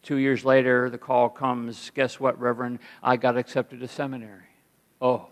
Two 0.02 0.16
years 0.16 0.44
later, 0.44 0.88
the 0.88 0.98
call 0.98 1.28
comes 1.28 1.90
guess 1.94 2.18
what, 2.18 2.40
Reverend? 2.40 2.78
I 3.02 3.16
got 3.16 3.36
accepted 3.36 3.80
to 3.80 3.88
seminary. 3.88 4.44
Oh, 5.00 5.28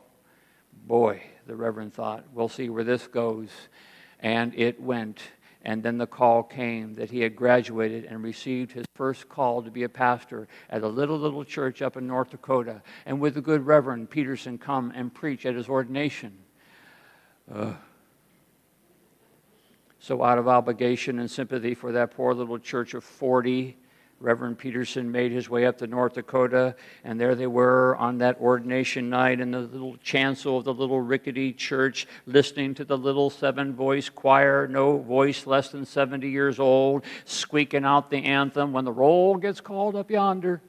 boy, 0.87 1.23
the 1.47 1.57
Reverend 1.57 1.95
thought, 1.95 2.25
we'll 2.33 2.49
see 2.49 2.69
where 2.69 2.85
this 2.85 3.07
goes. 3.07 3.49
And 4.21 4.55
it 4.55 4.81
went. 4.81 5.21
And 5.63 5.83
then 5.83 5.99
the 5.99 6.07
call 6.07 6.43
came 6.43 6.95
that 6.95 7.11
he 7.11 7.21
had 7.21 7.35
graduated 7.35 8.05
and 8.05 8.23
received 8.23 8.73
his 8.73 8.87
first 8.95 9.29
call 9.29 9.63
to 9.63 9.71
be 9.71 9.83
a 9.83 9.89
pastor 9.89 10.49
at 10.71 10.83
a 10.83 10.89
little, 10.89 11.19
little 11.19 11.45
church 11.45 11.83
up 11.83 11.97
in 11.97 12.07
North 12.07 12.31
Dakota. 12.31 12.83
And 13.07 13.21
with 13.21 13.35
the 13.35 13.41
good 13.41 13.67
Reverend 13.67 14.11
Peterson 14.11 14.59
come 14.59 14.93
and 14.95 15.13
preach 15.13 15.47
at 15.47 15.55
his 15.55 15.69
ordination. 15.69 16.39
Uh, 17.53 17.75
so, 20.01 20.23
out 20.23 20.39
of 20.39 20.47
obligation 20.47 21.19
and 21.19 21.31
sympathy 21.31 21.75
for 21.75 21.93
that 21.93 22.13
poor 22.13 22.33
little 22.33 22.59
church 22.59 22.95
of 22.95 23.03
40, 23.03 23.77
Reverend 24.21 24.59
Peterson 24.59 25.13
made 25.13 25.31
his 25.31 25.49
way 25.49 25.65
up 25.65 25.79
to 25.79 25.87
North 25.87 26.15
Dakota, 26.15 26.75
and 27.05 27.21
there 27.21 27.37
they 27.37 27.47
were 27.47 27.97
on 27.97 28.19
that 28.19 28.41
ordination 28.41 29.09
night 29.09 29.39
in 29.39 29.53
the 29.53 29.61
little 29.61 29.97
chancel 29.99 30.59
of 30.59 30.65
the 30.65 30.75
little 30.75 31.01
rickety 31.01 31.53
church, 31.53 32.09
listening 32.27 32.75
to 32.75 32.85
the 32.85 32.99
little 32.99 33.31
seven 33.31 33.75
voice 33.75 34.09
choir, 34.09 34.67
no 34.67 34.99
voice 34.99 35.47
less 35.47 35.69
than 35.69 35.85
70 35.85 36.29
years 36.29 36.59
old, 36.59 37.05
squeaking 37.25 37.85
out 37.85 38.11
the 38.11 38.25
anthem 38.25 38.73
when 38.73 38.85
the 38.85 38.93
roll 38.93 39.37
gets 39.37 39.61
called 39.61 39.95
up 39.95 40.11
yonder. 40.11 40.61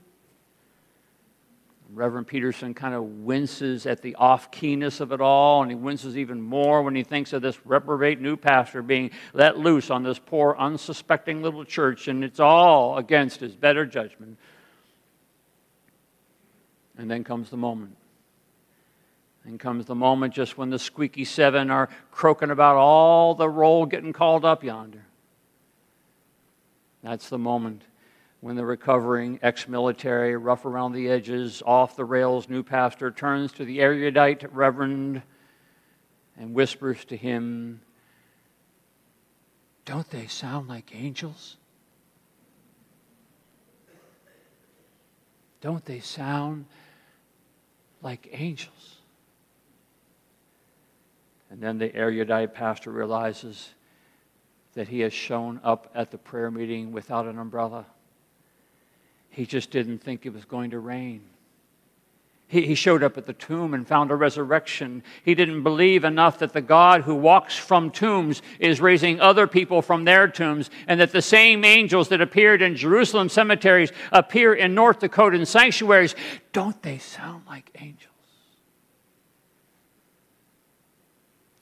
Reverend 1.92 2.28
Peterson 2.28 2.76
kind 2.76 2.94
of 2.94 3.04
winces 3.04 3.88
at 3.88 4.02
the 4.02 4.16
off 4.16 4.52
keyness 4.52 5.02
of 5.02 5.12
it 5.12 5.22
all, 5.22 5.64
and 5.64 5.72
he 5.72 5.76
winces 5.76 6.18
even 6.18 6.40
more 6.40 6.84
when 6.84 6.96
he 6.96 7.04
thinks 7.04 7.34
of 7.34 7.42
this 7.42 7.66
reprobate 7.66 8.22
new 8.22 8.38
pastor 8.38 8.84
being 8.84 9.10
let 9.34 9.58
loose 9.58 9.90
on 9.90 10.04
this 10.04 10.20
poor, 10.20 10.56
unsuspecting 10.58 11.42
little 11.42 11.66
church, 11.66 12.08
and 12.08 12.24
it's 12.24 12.40
all 12.40 12.98
against 12.98 13.40
his 13.40 13.56
better 13.56 13.86
judgment. 13.86 14.38
And 16.98 17.10
then 17.10 17.24
comes 17.24 17.50
the 17.50 17.58
moment. 17.58 17.96
And 19.46 19.60
comes 19.60 19.86
the 19.86 19.96
moment 19.96 20.34
just 20.34 20.58
when 20.58 20.70
the 20.70 20.78
squeaky 20.78 21.26
seven 21.26 21.72
are 21.72 21.90
croaking 22.12 22.52
about 22.52 22.76
all 22.76 23.34
the 23.34 23.50
roll 23.50 23.88
getting 23.88 24.14
called 24.14 24.46
up 24.46 24.64
yonder. 24.64 25.06
That's 27.02 27.30
the 27.30 27.40
moment 27.40 27.84
when 28.42 28.56
the 28.56 28.66
recovering 28.66 29.40
ex 29.42 29.68
military, 29.68 30.36
rough 30.36 30.66
around 30.66 30.94
the 30.94 31.10
edges, 31.10 31.62
off 31.66 31.96
the 31.96 32.06
rails 32.06 32.48
new 32.48 32.64
pastor 32.64 33.12
turns 33.12 33.52
to 33.54 33.66
the 33.66 33.82
erudite 33.82 34.46
reverend 34.54 35.22
and 36.38 36.54
whispers 36.54 37.04
to 37.06 37.18
him, 37.18 37.82
Don't 39.86 40.10
they 40.10 40.28
sound 40.28 40.70
like 40.70 40.96
angels? 40.96 41.58
Don't 45.62 45.84
they 45.84 46.00
sound 46.00 46.66
like 48.02 48.30
angels? 48.32 48.96
And 51.50 51.60
then 51.60 51.78
the 51.78 51.94
erudite 51.94 52.54
pastor 52.54 52.92
realizes 52.92 53.74
that 54.76 54.88
he 54.88 55.02
has 55.02 55.12
shown 55.12 55.60
up 55.64 55.92
at 55.94 56.12
the 56.12 56.18
prayer 56.18 56.50
meeting 56.52 56.94
without 56.94 57.26
an 57.26 57.38
umbrella. 57.38 57.86
He 59.30 59.46
just 59.46 59.72
didn't 59.72 60.00
think 60.00 60.26
it 60.26 60.34
was 60.34 60.46
going 60.46 60.72
to 60.72 60.80
rain. 60.80 61.22
He, 62.50 62.66
he 62.66 62.76
showed 62.76 63.04
up 63.04 63.16
at 63.16 63.28
the 63.28 63.34
tomb 63.34 63.76
and 63.76 63.88
found 63.88 64.10
a 64.10 64.16
resurrection. 64.16 65.04
He 65.24 65.36
didn't 65.36 65.62
believe 65.62 66.04
enough 66.04 66.40
that 66.40 66.52
the 66.52 66.62
God 66.62 67.04
who 67.04 67.14
walks 67.14 67.56
from 67.56 67.92
tombs 67.92 68.42
is 68.60 68.82
raising 68.82 69.22
other 69.22 69.46
people 69.46 69.84
from 69.84 70.04
their 70.04 70.28
tombs, 70.28 70.72
and 70.88 71.00
that 71.00 71.12
the 71.12 71.22
same 71.22 71.64
angels 71.64 72.10
that 72.10 72.22
appeared 72.22 72.64
in 72.64 72.76
Jerusalem 72.76 73.30
cemeteries 73.30 73.92
appear 74.12 74.54
in 74.54 74.74
North 74.74 75.00
Dakotan 75.00 75.46
sanctuaries. 75.46 76.16
Don't 76.52 76.82
they 76.82 76.98
sound 76.98 77.44
like 77.48 77.70
angels? 77.80 78.09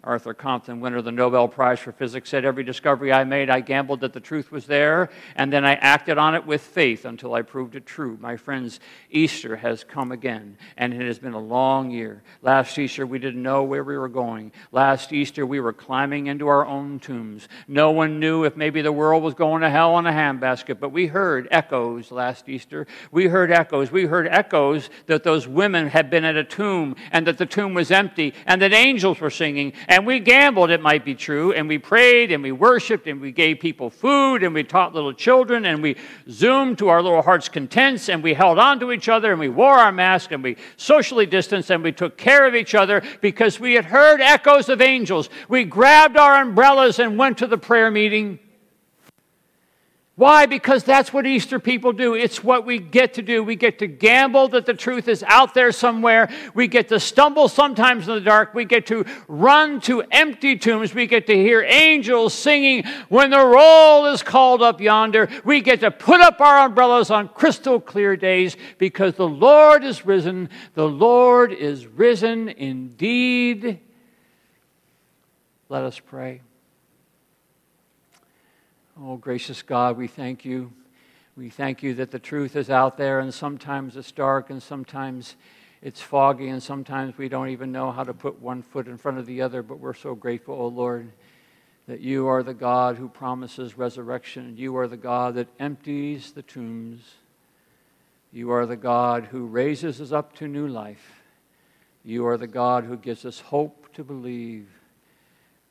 Arthur 0.07 0.33
Compton, 0.33 0.79
winner 0.79 0.97
of 0.97 1.05
the 1.05 1.11
Nobel 1.11 1.49
Prize 1.49 1.79
for 1.79 1.91
Physics, 1.91 2.29
said, 2.29 2.45
Every 2.45 2.63
discovery 2.63 3.11
I 3.11 3.25
made, 3.25 3.49
I 3.49 3.59
gambled 3.59 3.99
that 3.99 4.13
the 4.13 4.21
truth 4.21 4.51
was 4.51 4.65
there, 4.65 5.09
and 5.35 5.51
then 5.51 5.65
I 5.65 5.73
acted 5.73 6.17
on 6.17 6.33
it 6.33 6.47
with 6.47 6.61
faith 6.61 7.03
until 7.03 7.33
I 7.33 7.41
proved 7.41 7.75
it 7.75 7.85
true. 7.85 8.17
My 8.21 8.37
friends, 8.37 8.79
Easter 9.11 9.57
has 9.57 9.83
come 9.83 10.13
again, 10.13 10.57
and 10.77 10.93
it 10.93 11.05
has 11.05 11.19
been 11.19 11.33
a 11.33 11.39
long 11.39 11.91
year. 11.91 12.23
Last 12.41 12.79
Easter, 12.79 13.05
we 13.05 13.19
didn't 13.19 13.43
know 13.43 13.63
where 13.63 13.83
we 13.83 13.97
were 13.97 14.07
going. 14.07 14.53
Last 14.71 15.11
Easter, 15.11 15.45
we 15.45 15.59
were 15.59 15.73
climbing 15.73 16.27
into 16.27 16.47
our 16.47 16.65
own 16.65 16.99
tombs. 16.99 17.49
No 17.67 17.91
one 17.91 18.19
knew 18.19 18.45
if 18.45 18.55
maybe 18.55 18.81
the 18.81 18.93
world 18.93 19.23
was 19.23 19.33
going 19.33 19.61
to 19.61 19.69
hell 19.69 19.99
in 19.99 20.05
a 20.05 20.11
handbasket, 20.11 20.79
but 20.79 20.93
we 20.93 21.07
heard 21.07 21.49
echoes 21.51 22.11
last 22.11 22.47
Easter. 22.47 22.87
We 23.11 23.27
heard 23.27 23.51
echoes. 23.51 23.91
We 23.91 24.05
heard 24.05 24.27
echoes 24.27 24.89
that 25.07 25.23
those 25.23 25.49
women 25.49 25.89
had 25.89 26.09
been 26.09 26.23
at 26.23 26.37
a 26.37 26.45
tomb, 26.45 26.95
and 27.11 27.27
that 27.27 27.37
the 27.37 27.45
tomb 27.45 27.73
was 27.73 27.91
empty, 27.91 28.33
and 28.45 28.61
that 28.61 28.71
angels 28.71 29.19
were 29.19 29.29
singing. 29.29 29.73
And 29.89 29.96
we 30.05 30.19
gambled 30.19 30.69
it 30.69 30.81
might 30.81 31.05
be 31.05 31.15
true, 31.15 31.53
and 31.53 31.67
we 31.67 31.77
prayed, 31.77 32.31
and 32.31 32.43
we 32.43 32.51
worshiped, 32.51 33.07
and 33.07 33.21
we 33.21 33.31
gave 33.31 33.59
people 33.59 33.89
food, 33.89 34.43
and 34.43 34.53
we 34.53 34.63
taught 34.63 34.93
little 34.93 35.13
children, 35.13 35.65
and 35.65 35.81
we 35.81 35.95
zoomed 36.29 36.77
to 36.79 36.89
our 36.89 37.01
little 37.01 37.21
heart's 37.21 37.49
contents, 37.49 38.09
and 38.09 38.21
we 38.21 38.33
held 38.33 38.59
on 38.59 38.79
to 38.79 38.91
each 38.91 39.09
other, 39.09 39.31
and 39.31 39.39
we 39.39 39.49
wore 39.49 39.75
our 39.75 39.91
masks, 39.91 40.33
and 40.33 40.43
we 40.43 40.57
socially 40.75 41.25
distanced, 41.25 41.69
and 41.69 41.83
we 41.83 41.91
took 41.91 42.17
care 42.17 42.45
of 42.45 42.55
each 42.55 42.75
other 42.75 43.01
because 43.21 43.59
we 43.59 43.73
had 43.73 43.85
heard 43.85 44.21
echoes 44.21 44.69
of 44.69 44.81
angels. 44.81 45.29
We 45.47 45.63
grabbed 45.63 46.17
our 46.17 46.41
umbrellas 46.41 46.99
and 46.99 47.17
went 47.17 47.37
to 47.39 47.47
the 47.47 47.57
prayer 47.57 47.89
meeting. 47.89 48.39
Why? 50.17 50.47
Because 50.47 50.83
that's 50.83 51.13
what 51.13 51.27
Easter 51.27 51.59
people 51.59 51.93
do. 51.93 52.15
It's 52.15 52.43
what 52.43 52.65
we 52.65 52.79
get 52.79 53.13
to 53.13 53.21
do. 53.21 53.43
We 53.43 53.55
get 53.55 53.77
to 53.79 53.87
gamble 53.87 54.47
that 54.47 54.65
the 54.65 54.73
truth 54.73 55.07
is 55.07 55.21
out 55.21 55.53
there 55.53 55.71
somewhere. 55.71 56.27
We 56.55 56.67
get 56.67 56.89
to 56.89 56.99
stumble 56.99 57.47
sometimes 57.47 58.07
in 58.07 58.15
the 58.15 58.21
dark. 58.21 58.55
We 58.55 58.65
get 58.65 58.87
to 58.87 59.05
run 59.27 59.79
to 59.81 60.01
empty 60.09 60.57
tombs. 60.57 60.95
We 60.95 61.05
get 61.05 61.27
to 61.27 61.35
hear 61.35 61.61
angels 61.61 62.33
singing 62.33 62.83
when 63.09 63.29
the 63.29 63.45
roll 63.45 64.07
is 64.07 64.23
called 64.23 64.63
up 64.63 64.81
yonder. 64.81 65.29
We 65.45 65.61
get 65.61 65.81
to 65.81 65.91
put 65.91 66.19
up 66.19 66.41
our 66.41 66.65
umbrellas 66.65 67.11
on 67.11 67.27
crystal 67.27 67.79
clear 67.79 68.17
days 68.17 68.57
because 68.79 69.13
the 69.13 69.29
Lord 69.29 69.83
is 69.83 70.03
risen. 70.03 70.49
The 70.73 70.89
Lord 70.89 71.53
is 71.53 71.85
risen 71.85 72.49
indeed. 72.49 73.81
Let 75.69 75.83
us 75.83 75.99
pray. 75.99 76.41
Oh, 78.99 79.15
gracious 79.15 79.61
God, 79.61 79.95
we 79.95 80.07
thank 80.07 80.43
you. 80.43 80.71
We 81.35 81.51
thank 81.51 81.83
you 81.83 81.93
that 81.95 82.09
the 82.09 82.17
truth 82.17 82.55
is 82.55 82.71
out 82.71 82.97
there, 82.97 83.19
and 83.19 83.31
sometimes 83.31 83.95
it's 83.95 84.11
dark, 84.11 84.49
and 84.49 84.61
sometimes 84.61 85.35
it's 85.83 86.01
foggy, 86.01 86.47
and 86.47 86.63
sometimes 86.63 87.15
we 87.15 87.29
don't 87.29 87.49
even 87.49 87.71
know 87.71 87.91
how 87.91 88.03
to 88.03 88.13
put 88.15 88.41
one 88.41 88.63
foot 88.63 88.87
in 88.87 88.97
front 88.97 89.19
of 89.19 89.27
the 89.27 89.43
other. 89.43 89.61
But 89.61 89.79
we're 89.79 89.93
so 89.93 90.15
grateful, 90.15 90.55
oh 90.55 90.69
Lord, 90.69 91.11
that 91.87 91.99
you 91.99 92.25
are 92.25 92.41
the 92.41 92.55
God 92.55 92.97
who 92.97 93.07
promises 93.07 93.77
resurrection. 93.77 94.57
You 94.57 94.75
are 94.77 94.87
the 94.87 94.97
God 94.97 95.35
that 95.35 95.47
empties 95.59 96.31
the 96.31 96.41
tombs. 96.41 97.03
You 98.33 98.49
are 98.49 98.65
the 98.65 98.75
God 98.75 99.25
who 99.25 99.45
raises 99.45 100.01
us 100.01 100.11
up 100.11 100.33
to 100.37 100.47
new 100.47 100.67
life. 100.67 101.21
You 102.03 102.25
are 102.25 102.37
the 102.37 102.47
God 102.47 102.83
who 102.83 102.97
gives 102.97 103.25
us 103.25 103.41
hope 103.41 103.93
to 103.93 104.03
believe 104.03 104.67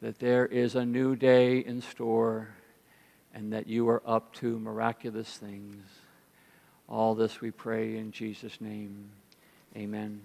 that 0.00 0.20
there 0.20 0.46
is 0.46 0.76
a 0.76 0.86
new 0.86 1.16
day 1.16 1.58
in 1.58 1.82
store 1.82 2.50
and 3.36 3.52
that 3.52 3.66
you 3.66 3.86
are 3.90 4.02
up 4.06 4.32
to 4.32 4.58
miraculous 4.58 5.36
things. 5.36 5.84
All 6.88 7.14
this 7.14 7.42
we 7.42 7.50
pray 7.50 7.98
in 7.98 8.10
Jesus' 8.10 8.62
name. 8.62 9.10
Amen. 9.76 10.22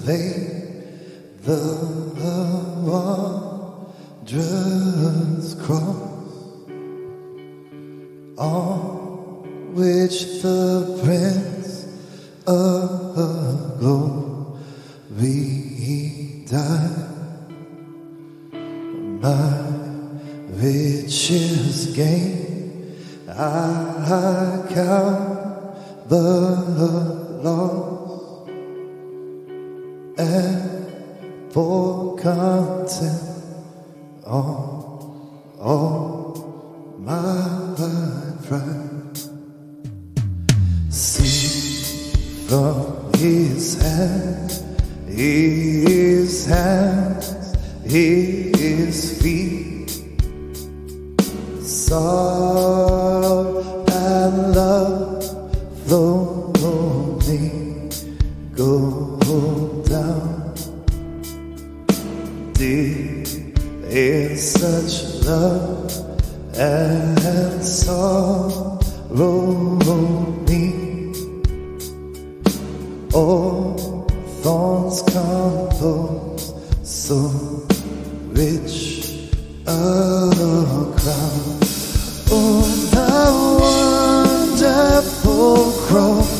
Survey 0.00 0.60
the 1.42 1.99
cross. 85.88 86.34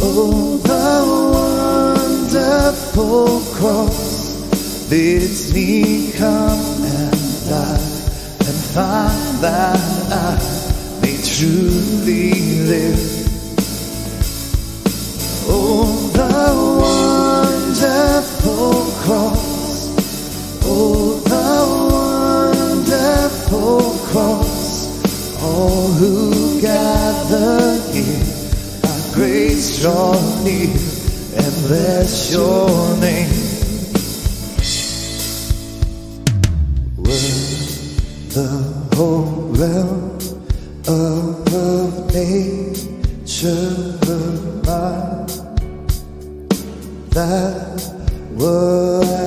Oh, 0.00 0.58
the 0.58 0.90
wonderful 2.28 3.40
cross 3.56 4.08
bids 4.88 5.52
me 5.54 6.12
come 6.12 6.84
and 6.84 7.48
die 7.48 7.88
and 8.46 8.58
find 8.74 9.38
that 9.42 9.78
I 10.12 10.38
may 11.02 11.16
truly 11.22 12.32
live. 12.72 13.04
Oh, 15.50 16.10
the 16.20 16.38
wonderful 17.38 18.74
cross. 19.02 19.46
Oh, 20.64 21.20
the 21.32 21.50
wonderful 22.68 23.82
cross. 24.10 24.66
All 25.42 25.88
who 25.92 26.60
gather 26.60 27.77
draw 29.76 30.14
near 30.42 30.70
and 31.36 31.54
bless 31.66 32.32
your 32.32 32.96
name. 32.98 33.28
Were 36.96 37.48
the 38.36 38.48
whole 38.96 39.52
realm 39.60 40.18
of 40.88 42.14
nature 42.14 42.78
mine 44.64 45.26
that 47.10 47.80
were 48.36 49.17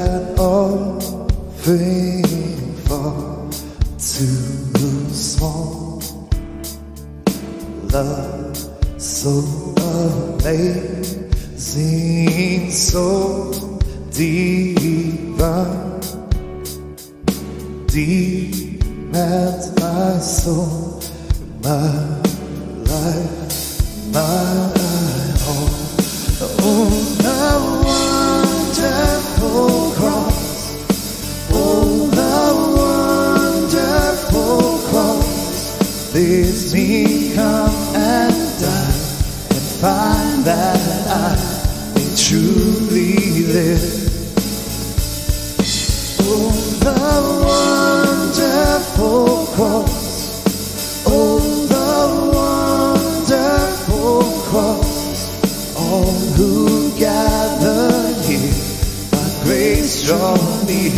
draw 60.11 60.35
near 60.67 60.91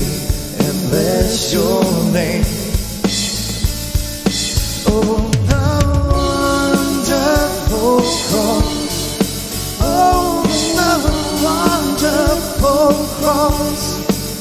and 0.66 0.90
bless 0.90 1.54
your 1.54 1.84
name. 2.12 2.44
Oh, 4.90 5.30
the 5.52 5.70
wonderful 6.18 7.98
cross. 8.26 8.98
Oh, 9.82 10.42
the 10.80 10.94
wonderful 11.46 12.90
cross. 13.20 13.84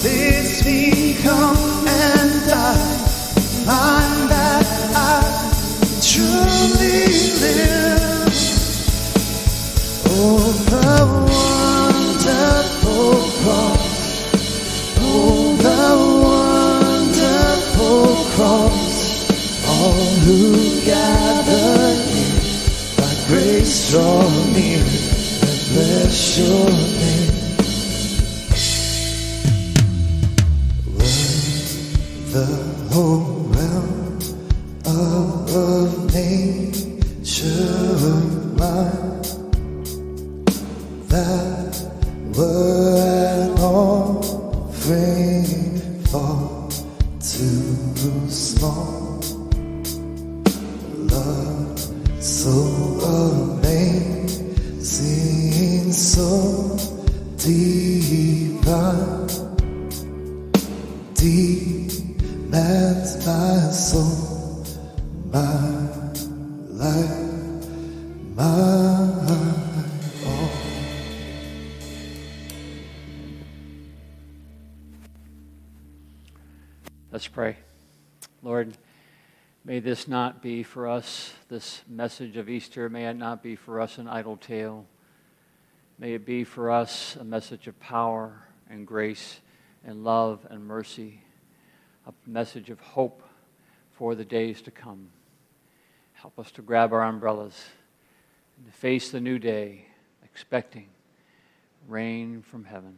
Bids 0.02 0.64
me 0.64 1.16
come 1.22 1.86
and 1.86 2.32
die. 2.48 2.96
Find 3.66 4.01
who 20.24 20.52
gather 20.84 21.94
here 22.06 22.40
by 22.96 23.12
grace 23.26 23.90
draw 23.90 24.22
near 24.52 24.78
and 24.78 25.60
bless 25.72 26.38
your 26.38 26.81
Let's 68.34 68.48
pray. 77.30 77.58
Lord, 78.42 78.78
may 79.66 79.80
this 79.80 80.08
not 80.08 80.40
be 80.40 80.62
for 80.62 80.88
us, 80.88 81.34
this 81.50 81.82
message 81.86 82.38
of 82.38 82.48
Easter, 82.48 82.88
may 82.88 83.06
it 83.06 83.16
not 83.16 83.42
be 83.42 83.54
for 83.54 83.82
us 83.82 83.98
an 83.98 84.08
idle 84.08 84.38
tale. 84.38 84.86
May 85.98 86.14
it 86.14 86.24
be 86.24 86.44
for 86.44 86.70
us 86.70 87.16
a 87.16 87.24
message 87.24 87.66
of 87.66 87.78
power 87.80 88.48
and 88.70 88.86
grace 88.86 89.40
and 89.84 90.04
love 90.04 90.46
and 90.48 90.64
mercy, 90.64 91.20
a 92.06 92.14
message 92.26 92.70
of 92.70 92.80
hope 92.80 93.22
for 93.92 94.14
the 94.14 94.24
days 94.24 94.62
to 94.62 94.70
come. 94.70 95.10
Help 96.14 96.38
us 96.38 96.50
to 96.52 96.62
grab 96.62 96.94
our 96.94 97.02
umbrellas 97.02 97.62
and 98.62 98.72
to 98.72 98.78
face 98.78 99.10
the 99.10 99.20
new 99.20 99.40
day, 99.40 99.86
expecting 100.22 100.88
rain 101.88 102.42
from 102.42 102.64
heaven. 102.64 102.96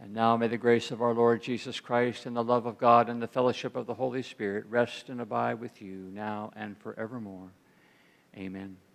And 0.00 0.12
now 0.12 0.36
may 0.36 0.48
the 0.48 0.56
grace 0.56 0.90
of 0.90 1.00
our 1.02 1.14
Lord 1.14 1.40
Jesus 1.40 1.78
Christ 1.78 2.26
and 2.26 2.34
the 2.34 2.42
love 2.42 2.66
of 2.66 2.76
God 2.76 3.08
and 3.08 3.22
the 3.22 3.28
fellowship 3.28 3.76
of 3.76 3.86
the 3.86 3.94
Holy 3.94 4.22
Spirit 4.22 4.64
rest 4.68 5.08
and 5.08 5.20
abide 5.20 5.60
with 5.60 5.80
you 5.80 6.10
now 6.12 6.50
and 6.56 6.76
forevermore. 6.76 7.52
Amen. 8.36 8.89